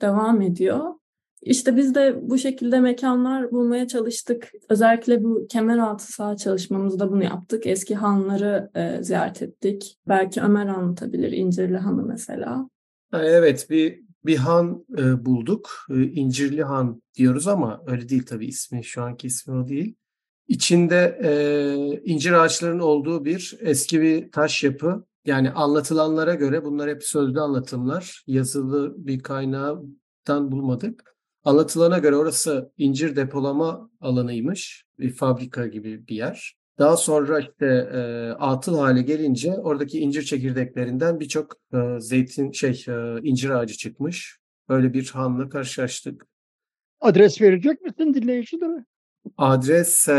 devam 0.00 0.42
ediyor. 0.42 0.94
İşte 1.42 1.76
biz 1.76 1.94
de 1.94 2.18
bu 2.22 2.38
şekilde 2.38 2.80
mekanlar 2.80 3.50
bulmaya 3.50 3.88
çalıştık. 3.88 4.52
Özellikle 4.68 5.24
bu 5.24 5.46
kemeraltı 5.48 6.12
saha 6.12 6.36
çalışmamızda 6.36 7.10
bunu 7.10 7.24
yaptık. 7.24 7.66
Eski 7.66 7.94
hanları 7.94 8.70
e, 8.74 9.02
ziyaret 9.02 9.42
ettik. 9.42 9.98
Belki 10.08 10.40
Ömer 10.40 10.66
anlatabilir 10.66 11.32
İncirli 11.32 11.76
Hanı 11.76 12.02
mesela. 12.02 12.68
Evet 13.12 13.66
bir 13.70 14.00
bir 14.26 14.36
han 14.36 14.84
e, 14.98 15.24
bulduk. 15.24 15.70
E, 15.90 16.02
İncirli 16.02 16.62
Han 16.62 17.02
diyoruz 17.14 17.48
ama 17.48 17.82
öyle 17.86 18.08
değil 18.08 18.26
tabii 18.26 18.46
ismi. 18.46 18.84
Şu 18.84 19.02
anki 19.02 19.26
ismi 19.26 19.54
o 19.54 19.68
değil. 19.68 19.94
içinde 20.48 21.18
e, 21.22 21.30
incir 22.04 22.32
ağaçlarının 22.32 22.80
olduğu 22.80 23.24
bir 23.24 23.58
eski 23.60 24.00
bir 24.00 24.30
taş 24.32 24.64
yapı. 24.64 25.04
Yani 25.26 25.50
anlatılanlara 25.50 26.34
göre 26.34 26.64
bunlar 26.64 26.90
hep 26.90 27.04
sözlü 27.04 27.40
anlatımlar. 27.40 28.24
Yazılı 28.26 28.94
bir 29.06 29.20
kaynağından 29.20 30.52
bulmadık. 30.52 31.10
Anlatılana 31.44 31.98
göre 31.98 32.16
orası 32.16 32.72
incir 32.78 33.16
depolama 33.16 33.90
alanıymış. 34.00 34.84
Bir 34.98 35.12
fabrika 35.12 35.66
gibi 35.66 36.08
bir 36.08 36.14
yer. 36.14 36.56
Daha 36.78 36.96
sonra 36.96 37.40
işte 37.40 37.66
e, 37.66 38.30
atıl 38.30 38.78
hale 38.78 39.02
gelince 39.02 39.52
oradaki 39.52 40.00
incir 40.00 40.22
çekirdeklerinden 40.22 41.20
birçok 41.20 41.56
e, 41.72 42.00
zeytin 42.00 42.52
şey 42.52 42.84
e, 42.88 43.20
incir 43.22 43.50
ağacı 43.50 43.74
çıkmış. 43.74 44.38
Böyle 44.68 44.92
bir 44.92 45.10
hanla 45.10 45.48
karşılaştık. 45.48 46.26
Adres 47.00 47.40
verecek 47.40 47.82
misin 47.82 48.14
dinleyicilere? 48.14 48.84
Adres 49.36 50.08
e, 50.08 50.12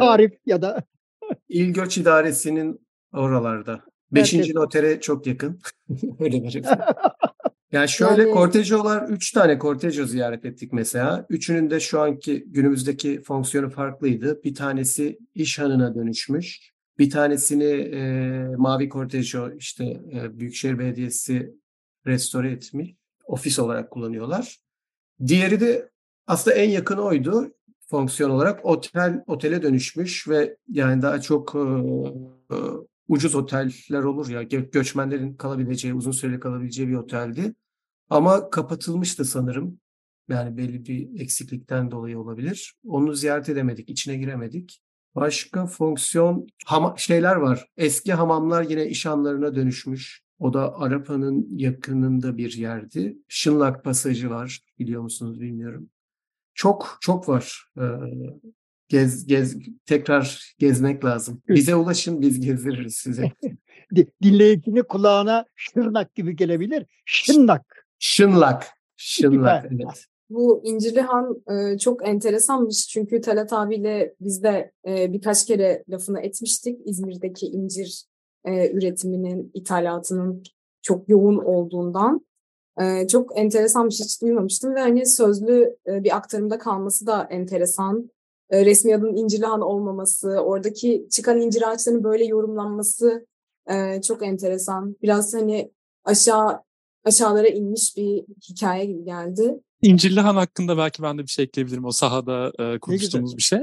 Tarif 0.00 0.32
ya 0.46 0.62
da 0.62 0.82
İl 1.48 1.72
Göç 1.72 1.98
İdaresi'nin 1.98 2.86
oralarda. 3.12 3.80
Beşinci 4.12 4.54
notere 4.54 5.00
çok 5.00 5.26
yakın. 5.26 5.60
Öyle 6.20 6.42
verelim. 6.42 6.64
Yani 7.72 7.88
şöyle 7.88 8.22
Yani- 8.22 8.32
kortejolar, 8.32 9.08
üç 9.08 9.32
tane 9.32 9.58
kortejo 9.58 10.04
ziyaret 10.04 10.44
ettik 10.44 10.72
mesela. 10.72 11.26
Üçünün 11.30 11.70
de 11.70 11.80
şu 11.80 12.00
anki 12.00 12.44
günümüzdeki 12.46 13.22
fonksiyonu 13.22 13.70
farklıydı. 13.70 14.42
Bir 14.44 14.54
tanesi 14.54 15.18
iş 15.34 15.58
hanına 15.58 15.94
dönüşmüş. 15.94 16.72
Bir 16.98 17.10
tanesini 17.10 17.64
e, 17.64 18.00
Mavi 18.56 18.88
Kortejo 18.88 19.50
işte 19.50 19.84
e, 19.84 20.38
Büyükşehir 20.38 20.78
Belediyesi 20.78 21.54
restore 22.06 22.50
etmiş. 22.50 22.94
Ofis 23.24 23.58
olarak 23.58 23.90
kullanıyorlar. 23.90 24.56
Diğeri 25.26 25.60
de 25.60 25.90
aslında 26.26 26.56
en 26.56 26.70
yakın 26.70 26.96
oydu 26.96 27.54
fonksiyon 27.90 28.30
olarak. 28.30 28.64
Otel 28.66 29.24
otele 29.26 29.62
dönüşmüş 29.62 30.28
ve 30.28 30.56
yani 30.68 31.02
daha 31.02 31.20
çok 31.20 31.54
e, 31.54 31.58
e, 32.54 32.56
ucuz 33.08 33.34
oteller 33.34 34.02
olur 34.02 34.28
ya 34.28 34.42
gö- 34.42 34.70
göçmenlerin 34.70 35.34
kalabileceği, 35.34 35.94
uzun 35.94 36.12
süreli 36.12 36.40
kalabileceği 36.40 36.88
bir 36.88 36.94
oteldi. 36.94 37.54
Ama 38.10 38.50
kapatılmıştı 38.50 39.24
sanırım. 39.24 39.80
Yani 40.28 40.56
belli 40.56 40.86
bir 40.86 41.20
eksiklikten 41.20 41.90
dolayı 41.90 42.18
olabilir. 42.18 42.74
Onu 42.84 43.14
ziyaret 43.14 43.48
edemedik, 43.48 43.88
içine 43.88 44.16
giremedik. 44.16 44.80
Başka 45.14 45.66
fonksiyon 45.66 46.46
hama, 46.66 46.94
şeyler 46.96 47.36
var. 47.36 47.66
Eski 47.76 48.12
hamamlar 48.12 48.62
yine 48.62 48.88
iş 48.88 49.06
hanlarına 49.06 49.54
dönüşmüş. 49.54 50.22
O 50.38 50.54
da 50.54 50.78
Arapa'nın 50.78 51.48
yakınında 51.56 52.36
bir 52.36 52.52
yerdi. 52.52 53.18
Şınlak 53.28 53.84
Pasajı 53.84 54.30
var. 54.30 54.60
Biliyor 54.78 55.02
musunuz 55.02 55.40
bilmiyorum. 55.40 55.90
Çok 56.54 56.98
çok 57.00 57.28
var. 57.28 57.64
Ee, 57.78 57.82
gez 58.88 59.26
gez 59.26 59.56
tekrar 59.86 60.54
gezmek 60.58 61.04
lazım. 61.04 61.42
Bize 61.48 61.74
ulaşın 61.74 62.20
biz 62.20 62.40
gezdiririz 62.40 62.94
size. 62.94 63.32
di- 63.96 64.12
dinleyicinin 64.22 64.82
kulağına 64.82 65.44
şırnak 65.56 66.14
gibi 66.14 66.36
gelebilir. 66.36 66.86
Şırnak. 67.04 67.86
Şınlak. 67.98 68.66
Şınlak 68.96 69.66
evet. 69.72 70.06
Bu 70.30 70.60
İncirlihan 70.64 71.42
e, 71.50 71.78
çok 71.78 72.08
enteresanmış 72.08 72.88
çünkü 72.88 73.20
Talat 73.20 73.52
abiyle 73.52 74.14
biz 74.20 74.42
de 74.42 74.72
e, 74.88 75.12
birkaç 75.12 75.46
kere 75.46 75.84
lafını 75.88 76.20
etmiştik. 76.20 76.80
İzmir'deki 76.84 77.46
incir 77.46 78.04
e, 78.44 78.70
üretiminin, 78.70 79.50
ithalatının 79.54 80.42
çok 80.82 81.08
yoğun 81.08 81.38
olduğundan. 81.38 82.26
E, 82.80 83.08
çok 83.08 83.38
enteresanmış, 83.38 84.00
hiç 84.00 84.22
duymamıştım 84.22 84.74
ve 84.74 84.80
hani 84.80 85.06
sözlü 85.06 85.76
e, 85.86 86.04
bir 86.04 86.16
aktarımda 86.16 86.58
kalması 86.58 87.06
da 87.06 87.28
enteresan. 87.30 88.10
E, 88.50 88.64
resmi 88.64 88.94
adının 88.94 89.16
İncirlihan 89.16 89.60
olmaması, 89.60 90.28
oradaki 90.28 91.06
çıkan 91.10 91.40
incir 91.40 91.70
ağaçlarının 91.70 92.04
böyle 92.04 92.24
yorumlanması 92.24 93.26
e, 93.70 94.02
çok 94.02 94.26
enteresan. 94.26 94.96
Biraz 95.02 95.34
hani 95.34 95.72
aşağı 96.04 96.60
aşağılara 97.04 97.48
inmiş 97.48 97.96
bir 97.96 98.24
hikaye 98.50 98.84
gibi 98.84 99.04
geldi. 99.04 99.60
İncirlihan 99.82 100.34
hakkında 100.34 100.78
belki 100.78 101.02
ben 101.02 101.18
de 101.18 101.22
bir 101.22 101.28
şey 101.28 101.44
ekleyebilirim. 101.44 101.84
O 101.84 101.90
sahada 101.90 102.52
e, 102.58 102.78
konuştuğumuz 102.78 103.36
bir 103.36 103.42
şey. 103.42 103.60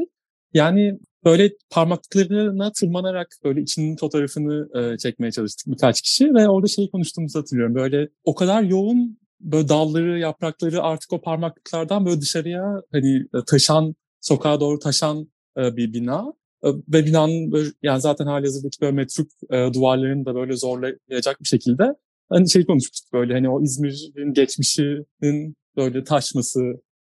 Yani 0.53 0.99
böyle 1.25 1.51
parmaklarına 1.69 2.71
tırmanarak 2.71 3.27
böyle 3.43 3.61
içinin 3.61 3.97
fotoğrafını 3.97 4.69
e, 4.79 4.97
çekmeye 4.97 5.31
çalıştık 5.31 5.67
birkaç 5.67 6.01
kişi 6.01 6.33
ve 6.33 6.49
orada 6.49 6.67
şeyi 6.67 6.91
konuştuğumuzu 6.91 7.39
hatırlıyorum. 7.39 7.75
Böyle 7.75 8.09
o 8.23 8.35
kadar 8.35 8.63
yoğun 8.63 9.17
böyle 9.39 9.69
dalları, 9.69 10.19
yaprakları 10.19 10.81
artık 10.83 11.13
o 11.13 11.21
parmaklıklardan 11.21 12.05
böyle 12.05 12.21
dışarıya 12.21 12.81
hani 12.91 13.25
taşan, 13.47 13.95
sokağa 14.25 14.59
doğru 14.59 14.79
taşan 14.79 15.27
e, 15.57 15.77
bir 15.77 15.93
bina. 15.93 16.33
E, 16.63 16.67
ve 16.69 17.05
binanın 17.05 17.51
böyle, 17.51 17.69
yani 17.83 18.01
zaten 18.01 18.25
halihazırdaki 18.25 18.81
böyle 18.81 18.95
metruk 18.95 19.27
e, 19.49 19.73
duvarlarını 19.73 20.25
da 20.25 20.35
böyle 20.35 20.55
zorlayacak 20.55 21.41
bir 21.41 21.47
şekilde 21.47 21.95
hani 22.29 22.49
şey 22.49 22.65
konuşmuştuk 22.65 23.13
böyle 23.13 23.33
hani 23.33 23.49
o 23.49 23.61
İzmir'in 23.61 24.33
geçmişinin 24.33 25.55
böyle 25.77 26.03
taşması 26.03 26.59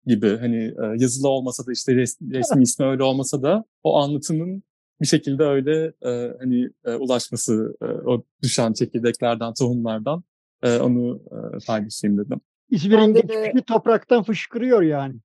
gibi 0.06 0.38
hani 0.38 0.63
e, 0.63 0.84
yazılı 0.97 1.30
olmasa 1.30 1.65
da 1.65 1.71
işte 1.71 1.91
res- 1.91 2.34
resmi 2.34 2.63
ismi 2.63 2.86
öyle 2.86 3.04
olmasa 3.04 3.41
da 3.43 3.65
o 3.84 3.97
anlatımın 3.97 4.63
bir 5.01 5.08
şekilde 5.08 5.43
öyle 5.43 5.86
e, 6.06 6.34
hani 6.39 6.69
e, 6.86 6.95
ulaşması 6.95 7.75
e, 7.82 7.86
o 7.86 8.23
düşen 8.41 8.73
çekirdeklerden, 8.73 9.54
tohumlardan 9.54 10.23
e, 10.63 10.78
onu 10.80 11.21
e, 11.32 11.65
paylaşayım 11.67 12.17
dedim. 12.17 12.41
İzmir'in 12.69 12.97
Bende 12.99 13.28
de- 13.28 13.45
geçmişi 13.45 13.65
topraktan 13.65 14.23
fışkırıyor 14.23 14.82
yani. 14.82 15.15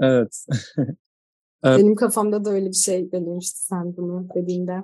Evet. 0.00 0.46
Benim 1.64 1.94
kafamda 1.94 2.44
da 2.44 2.50
öyle 2.50 2.66
bir 2.66 2.76
şey 2.76 3.12
belirmişti 3.12 3.60
sen 3.60 3.96
bunu 3.96 4.26
dediğinde. 4.34 4.82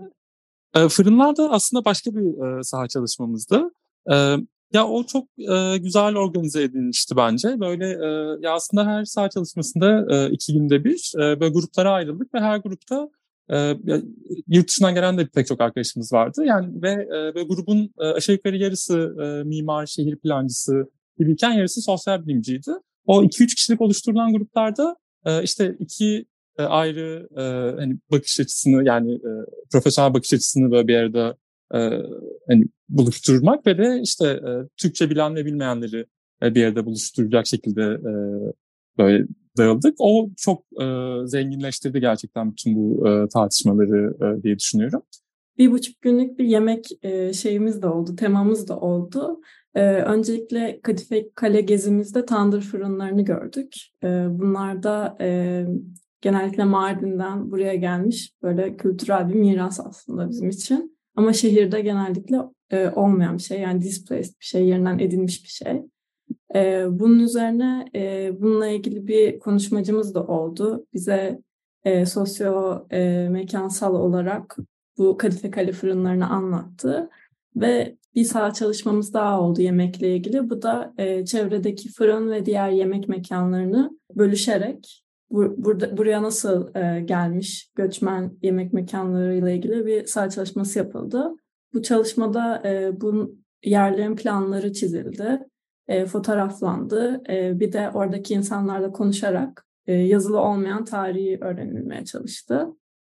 E, 0.75 0.89
fırınlar 0.89 1.37
da 1.37 1.51
aslında 1.51 1.85
başka 1.85 2.11
bir 2.15 2.63
saha 2.63 2.89
çalışmamızdı. 2.89 3.71
Ya 4.73 4.87
o 4.87 5.05
çok 5.05 5.25
e, 5.39 5.79
güzel 5.79 6.17
organize 6.17 6.63
edilmişti 6.63 7.17
bence. 7.17 7.61
Böyle 7.61 7.87
e, 7.87 8.39
ya 8.41 8.53
aslında 8.53 8.87
her 8.87 9.05
saha 9.05 9.31
çalışmasında 9.31 10.07
e, 10.11 10.31
iki 10.31 10.53
günde 10.53 10.85
bir 10.85 11.13
e, 11.17 11.41
böyle 11.41 11.53
gruplara 11.53 11.93
ayrıldık 11.93 12.35
ve 12.35 12.41
her 12.41 12.59
grupta 12.59 13.09
e, 13.51 13.77
yurt 14.49 14.69
dışından 14.69 14.95
gelen 14.95 15.19
de 15.19 15.27
pek 15.27 15.47
çok 15.47 15.61
arkadaşımız 15.61 16.13
vardı. 16.13 16.43
Yani 16.45 16.83
ve 16.83 16.91
e, 16.91 17.35
böyle 17.35 17.43
grubun 17.43 17.91
e, 18.01 18.05
aşağı 18.05 18.37
yukarı 18.37 18.57
yarısı 18.57 19.17
e, 19.23 19.45
mimar, 19.45 19.87
şehir 19.87 20.17
plancısı 20.17 20.91
gibiyken 21.19 21.53
yarısı 21.53 21.83
sosyal 21.83 22.27
bilimciydi. 22.27 22.73
O 23.07 23.23
2-3 23.23 23.55
kişilik 23.55 23.81
oluşturulan 23.81 24.33
gruplarda 24.33 24.97
e, 25.25 25.43
işte 25.43 25.77
iki 25.79 26.27
ayrı 26.63 27.29
e, 27.37 27.43
hani 27.81 27.99
bakış 28.11 28.41
açısını 28.41 28.85
yani 28.85 29.15
e, 29.15 29.31
profesyonel 29.73 30.15
bakış 30.15 30.33
açısını 30.33 30.71
böyle 30.71 30.89
bir 30.89 30.97
arada 30.97 31.37
e, 31.75 31.79
hani 32.49 32.65
buluşturmak 32.89 33.67
ve 33.67 33.79
de 33.79 34.01
işte 34.03 34.27
e, 34.27 34.51
Türkçe 34.77 35.11
bilen 35.11 35.35
ve 35.35 35.47
bilmeyenleri 35.47 36.07
e, 36.43 36.55
bir 36.55 36.65
arada 36.65 36.87
buluşturacak 36.87 37.47
şekilde 37.47 37.83
e, 37.83 38.13
böyle 38.99 39.27
dağıldık. 39.59 39.95
O 39.99 40.31
çok 40.37 40.65
e, 40.83 40.87
zenginleştirdi 41.27 42.01
gerçekten 42.01 42.53
bütün 42.53 42.77
bu 42.77 43.09
e, 43.09 43.29
tartışmaları 43.29 44.17
e, 44.25 44.43
diye 44.43 44.59
düşünüyorum. 44.59 45.03
Bir 45.59 45.71
buçuk 45.71 46.01
günlük 46.01 46.39
bir 46.39 46.45
yemek 46.45 46.87
e, 47.03 47.33
şeyimiz 47.33 47.83
de 47.83 47.87
oldu, 47.87 48.17
temamız 48.17 48.69
da 48.69 48.81
oldu. 48.81 49.41
E, 49.75 49.83
öncelikle 49.83 50.81
Kadife 50.83 51.31
Kale 51.35 51.61
gezimizde 51.61 52.27
tandır 52.27 52.63
fırınlarını 52.63 53.25
gördük. 53.25 53.75
E, 54.05 54.07
bunlar 54.31 54.83
e, 55.21 55.67
genellikle 56.21 56.65
Mardin'den 56.65 57.51
buraya 57.51 57.75
gelmiş 57.75 58.33
böyle 58.43 58.77
kültürel 58.77 59.29
bir 59.29 59.35
miras 59.35 59.81
aslında 59.81 60.29
bizim 60.29 60.49
için. 60.49 60.99
Ama 61.17 61.33
şehirde 61.33 61.81
genellikle 61.81 62.37
e, 62.71 62.89
olmayan 62.89 63.39
bir 63.39 63.43
şey 63.43 63.61
yani 63.61 63.83
displaced 63.83 64.33
bir 64.41 64.45
şey, 64.45 64.67
yerinden 64.67 64.99
edilmiş 64.99 65.45
bir 65.45 65.49
şey. 65.49 65.83
E, 66.55 66.85
bunun 66.91 67.19
üzerine 67.19 67.85
e, 67.95 68.33
bununla 68.41 68.67
ilgili 68.67 69.07
bir 69.07 69.39
konuşmacımız 69.39 70.15
da 70.15 70.27
oldu. 70.27 70.87
Bize 70.95 71.41
e, 71.85 72.07
sosyo 72.07 72.79
e, 72.91 73.29
mekansal 73.31 73.95
olarak 73.95 74.57
bu 74.99 75.17
Kadife 75.17 75.51
Kale 75.51 75.73
fırınlarını 75.73 76.29
anlattı. 76.31 77.11
Ve 77.57 77.97
bir 78.15 78.25
saha 78.25 78.53
çalışmamız 78.53 79.15
daha 79.15 79.41
oldu 79.41 79.63
yemekle 79.63 80.17
ilgili. 80.17 80.51
Bu 80.51 80.63
da 80.63 80.95
e, 80.99 81.25
çevredeki 81.25 81.93
fırın 81.93 82.31
ve 82.31 82.47
diğer 82.47 82.71
yemek 82.71 83.09
mekanlarını 83.09 83.99
bölüşerek 84.15 85.06
bu, 85.31 85.55
burada 85.65 85.97
buraya 85.97 86.23
nasıl 86.23 86.75
e, 86.75 87.01
gelmiş 87.01 87.71
göçmen 87.75 88.39
yemek 88.43 88.73
mekanlarıyla 88.73 89.51
ilgili 89.51 89.87
bir 89.87 90.07
saha 90.07 90.31
çalışması 90.31 90.79
yapıldı. 90.79 91.31
Bu 91.75 91.83
çalışmada 91.83 92.63
e, 92.65 93.01
bu 93.01 93.37
yerlerin 93.65 94.17
planları 94.17 94.73
çizildi, 94.73 95.41
e, 95.89 96.07
fotoğraflandı. 96.07 97.23
E, 97.29 97.61
bir 97.61 97.73
de 97.73 97.91
oradaki 97.95 98.35
insanlarla 98.35 98.93
konuşarak 98.93 99.67
e, 99.87 99.93
yazılı 99.93 100.41
olmayan 100.41 100.85
tarihi 100.85 101.39
öğrenilmeye 101.41 102.05
çalıştı. 102.05 102.67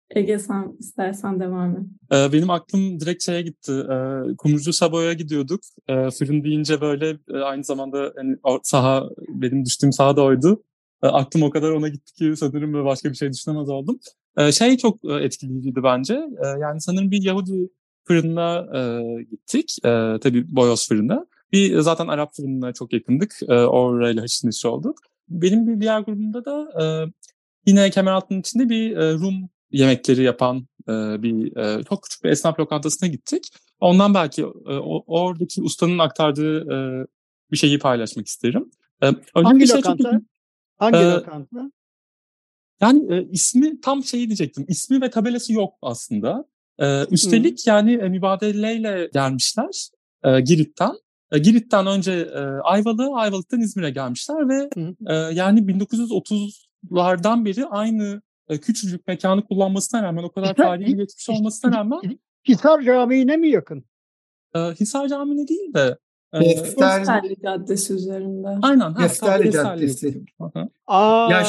Ege 0.09 0.39
sen 0.39 0.75
istersen 0.79 1.39
devam 1.39 1.71
et. 1.71 1.83
E, 2.13 2.33
benim 2.33 2.49
aklım 2.49 2.99
direkt 2.99 3.23
şeye 3.23 3.41
gitti. 3.41 3.71
E, 3.71 3.95
Kumrucu 4.37 4.73
Sabo'ya 4.73 5.13
gidiyorduk. 5.13 5.59
E, 5.87 6.09
fırın 6.09 6.43
deyince 6.43 6.81
böyle 6.81 7.17
e, 7.33 7.37
aynı 7.37 7.63
zamanda 7.63 8.13
o 8.43 8.59
saha 8.63 9.09
benim 9.29 9.65
düştüğüm 9.65 9.91
saha 9.91 10.15
da 10.15 10.23
oydu. 10.23 10.63
E, 11.05 11.07
aklım 11.07 11.43
o 11.43 11.49
kadar 11.49 11.71
ona 11.71 11.87
gitti 11.87 12.13
ki 12.13 12.33
sanırım 12.35 12.85
başka 12.85 13.09
bir 13.09 13.15
şey 13.15 13.31
düşünemez 13.31 13.69
oldum. 13.69 13.99
E, 14.37 14.51
şey 14.51 14.77
çok 14.77 15.05
e, 15.05 15.13
etkileyiciydi 15.13 15.83
bence. 15.83 16.19
Yani 16.61 16.81
sanırım 16.81 17.11
bir 17.11 17.23
Yahudi 17.23 17.69
fırınına 18.07 18.77
e, 18.77 19.01
gittik. 19.23 19.75
Tabii 20.21 20.55
Boyoz 20.55 20.87
fırını. 20.87 21.27
Bir 21.51 21.79
zaten 21.79 22.07
Arap 22.07 22.35
fırınına 22.35 22.73
çok 22.73 22.93
yakındık. 22.93 23.37
Orayla 23.49 24.23
haşır 24.23 24.47
neşir 24.47 24.67
olduk. 24.67 24.97
Benim 25.29 25.67
bir 25.67 25.81
diğer 25.81 25.99
grubumda 25.99 26.45
da 26.45 26.67
yine 27.65 27.89
Kemeraltı'nın 27.89 28.39
içinde 28.39 28.69
bir 28.69 28.95
Rum 28.97 29.49
yemekleri 29.71 30.23
yapan 30.23 30.67
bir 30.87 31.53
çok 31.83 32.03
küçük 32.03 32.23
bir 32.23 32.29
esnaf 32.29 32.59
lokantasına 32.59 33.09
gittik. 33.09 33.43
Ondan 33.79 34.13
belki 34.13 34.45
oradaki 35.07 35.61
ustanın 35.61 35.99
aktardığı 35.99 36.65
bir 37.51 37.57
şeyi 37.57 37.79
paylaşmak 37.79 38.27
isterim. 38.27 38.71
E, 39.03 39.07
Hangi 39.33 39.67
şey 39.67 39.77
lokanta? 39.77 40.11
Çok... 40.11 40.21
Hangi 40.77 40.97
e, 40.97 41.11
lokanta? 41.11 41.71
Yani 42.81 43.13
e, 43.13 43.27
ismi 43.31 43.81
tam 43.81 44.03
şeyi 44.03 44.27
diyecektim. 44.27 44.65
İsmi 44.67 45.01
ve 45.01 45.09
tabelası 45.09 45.53
yok 45.53 45.73
aslında. 45.81 46.45
E, 46.79 47.05
üstelik 47.11 47.65
hmm. 47.65 47.73
yani 47.73 47.93
e, 47.93 48.09
mübadeleyle 48.09 49.09
gelmişler 49.13 49.89
e, 50.23 50.41
Girit'ten. 50.41 50.93
E, 51.31 51.39
Girit'ten 51.39 51.87
önce 51.87 52.11
e, 52.11 52.39
Ayvalık'a, 52.63 53.15
Ayvalık'tan 53.15 53.61
İzmir'e 53.61 53.89
gelmişler 53.89 54.49
ve 54.49 54.69
e, 55.07 55.13
yani 55.13 55.59
1930'lardan 55.59 57.45
beri 57.45 57.65
aynı 57.65 58.21
e, 58.49 58.59
küçücük 58.59 59.07
mekanı 59.07 59.45
kullanmasına 59.45 60.03
rağmen 60.03 60.23
o 60.23 60.31
kadar 60.31 60.53
tarihi 60.55 60.95
geçmiş 60.95 61.29
olmasına 61.29 61.77
rağmen 61.77 61.99
Hisar 62.47 62.81
Camii'ne 62.81 63.37
mi 63.37 63.49
yakın? 63.49 63.85
E, 64.55 64.59
Hisar 64.59 65.07
Camii'ne 65.07 65.47
değil 65.47 65.73
de 65.73 65.97
Defterli 66.41 67.35
Caddesi 67.43 67.93
üzerinde. 67.93 68.47
Aynen. 68.61 68.95
Defterli 68.95 69.51
Caddesi. 69.51 70.23
Aa, 70.87 71.31
ya, 71.31 71.43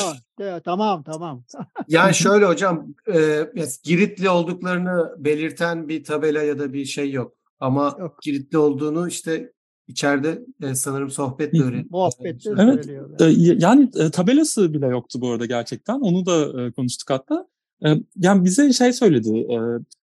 ya, 0.46 0.60
tamam 0.60 1.02
tamam. 1.02 1.44
yani 1.88 2.14
şöyle 2.14 2.46
hocam, 2.46 2.94
e, 3.14 3.50
Giritli 3.84 4.30
olduklarını 4.30 5.14
belirten 5.18 5.88
bir 5.88 6.04
tabela 6.04 6.42
ya 6.42 6.58
da 6.58 6.72
bir 6.72 6.84
şey 6.84 7.12
yok. 7.12 7.32
Ama 7.60 7.96
yok. 8.00 8.18
Giritli 8.22 8.58
olduğunu 8.58 9.08
işte 9.08 9.52
içeride 9.88 10.42
e, 10.62 10.74
sanırım 10.74 11.10
sohbetle 11.10 11.62
öğreniyor. 11.62 11.84
Muhabbetle 11.90 12.50
evet. 12.58 13.20
E, 13.20 13.24
yani 13.58 13.90
e, 13.96 14.10
tabelası 14.10 14.74
bile 14.74 14.86
yoktu 14.86 15.20
bu 15.20 15.30
arada 15.30 15.46
gerçekten. 15.46 16.00
Onu 16.00 16.26
da 16.26 16.62
e, 16.62 16.72
konuştuk 16.72 17.10
hatta. 17.10 17.46
E, 17.84 17.88
yani 18.16 18.44
bize 18.44 18.72
şey 18.72 18.92
söyledi. 18.92 19.38
E, 19.38 19.56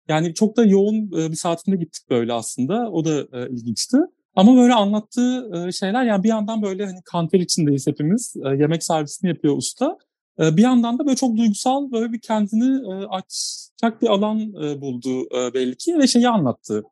yani 0.09 0.35
çok 0.35 0.57
da 0.57 0.65
yoğun 0.65 0.97
e, 0.97 1.31
bir 1.31 1.37
saatinde 1.37 1.77
gittik 1.77 2.11
böyle 2.11 2.33
aslında. 2.33 2.91
O 2.91 3.05
da 3.05 3.21
e, 3.33 3.49
ilginçti. 3.51 3.97
Ama 4.37 4.57
böyle 4.57 4.75
anlattığı 4.75 5.51
e, 5.55 5.72
şeyler 5.72 6.05
yani 6.05 6.25
bir 6.25 6.29
yandan 6.29 6.62
böyle 6.62 6.87
hani 6.87 7.03
kanter 7.05 7.40
içindeyiz 7.40 7.87
hepimiz. 7.87 8.35
E, 8.44 8.49
yemek 8.49 8.85
servisini 8.85 9.29
yapıyor 9.29 9.57
usta. 9.57 9.99
E, 10.40 10.57
bir 10.57 10.62
yandan 10.62 10.99
da 10.99 11.07
böyle 11.07 11.16
çok 11.16 11.37
duygusal 11.37 11.92
böyle 11.92 12.12
bir 12.12 12.20
kendini 12.20 12.87
açacak 13.11 14.03
bir 14.03 14.09
alan 14.09 14.53
buldu 14.55 15.29
belli 15.55 15.77
ki 15.77 15.99
ve 15.99 16.07
şeyi 16.07 16.29
anlattı. 16.29 16.85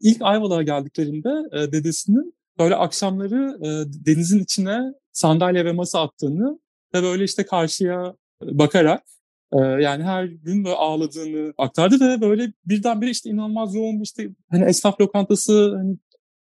İlk 0.00 0.22
Ayvalık'a 0.22 0.62
geldiklerinde 0.62 1.28
dedesinin 1.72 2.34
böyle 2.58 2.76
akşamları 2.76 3.58
denizin 4.06 4.38
içine 4.38 4.80
sandalye 5.12 5.64
ve 5.64 5.72
masa 5.72 6.00
attığını 6.00 6.58
ve 6.94 7.02
böyle 7.02 7.24
işte 7.24 7.46
karşıya 7.46 8.14
bakarak 8.42 9.02
yani 9.54 10.04
her 10.04 10.24
gün 10.24 10.64
böyle 10.64 10.76
ağladığını 10.76 11.52
aktardı 11.58 12.00
ve 12.00 12.20
böyle 12.20 12.52
birdenbire 12.66 13.10
işte 13.10 13.30
inanılmaz 13.30 13.74
yoğun 13.74 13.98
bir 13.98 14.04
işte 14.04 14.28
hani 14.50 14.64
esnaf 14.64 15.00
lokantası 15.00 15.76
hani 15.76 15.96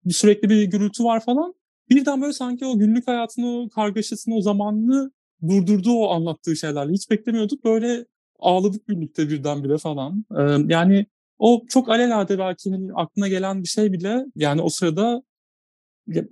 bir 0.04 0.12
sürekli 0.12 0.48
bir 0.48 0.62
gürültü 0.62 1.04
var 1.04 1.24
falan. 1.24 1.54
Birden 1.90 2.22
böyle 2.22 2.32
sanki 2.32 2.66
o 2.66 2.78
günlük 2.78 3.08
hayatını, 3.08 3.46
o 3.46 3.68
kargaşasını, 3.68 4.34
o 4.34 4.42
zamanını 4.42 5.12
durdurdu 5.48 5.92
o 5.92 6.10
anlattığı 6.10 6.56
şeylerle. 6.56 6.92
Hiç 6.92 7.10
beklemiyorduk. 7.10 7.64
Böyle 7.64 8.06
ağladık 8.38 8.88
birlikte 8.88 9.28
birdenbire 9.28 9.78
falan. 9.78 10.24
Ee, 10.38 10.72
yani 10.74 11.06
o 11.38 11.62
çok 11.68 11.88
alelade 11.88 12.38
belki 12.38 12.70
hani 12.70 12.92
aklına 12.94 13.28
gelen 13.28 13.62
bir 13.62 13.68
şey 13.68 13.92
bile 13.92 14.26
yani 14.36 14.62
o 14.62 14.68
sırada 14.68 15.22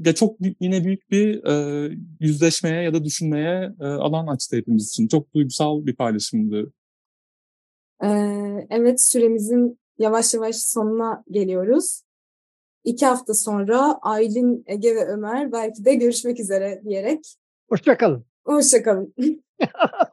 ya 0.04 0.14
çok 0.14 0.36
yine 0.60 0.84
büyük 0.84 1.10
bir 1.10 1.44
e, 1.44 1.96
yüzleşmeye 2.20 2.82
ya 2.82 2.94
da 2.94 3.04
düşünmeye 3.04 3.74
e, 3.80 3.84
alan 3.84 4.26
açtı 4.26 4.56
hepimiz 4.56 4.88
için. 4.88 5.08
Çok 5.08 5.34
duygusal 5.34 5.86
bir 5.86 5.96
paylaşımdı. 5.96 6.72
Ee, 8.04 8.66
evet 8.70 9.06
süremizin 9.06 9.78
yavaş 9.98 10.34
yavaş 10.34 10.56
sonuna 10.56 11.24
geliyoruz 11.30 12.02
iki 12.86 13.06
hafta 13.06 13.34
sonra 13.34 13.98
Aylin, 14.02 14.64
Ege 14.66 14.94
ve 14.94 15.06
Ömer 15.06 15.52
belki 15.52 15.84
de 15.84 15.94
görüşmek 15.94 16.40
üzere 16.40 16.82
diyerek. 16.84 17.36
Hoşçakalın. 17.68 18.24
Hoşçakalın. 18.44 19.14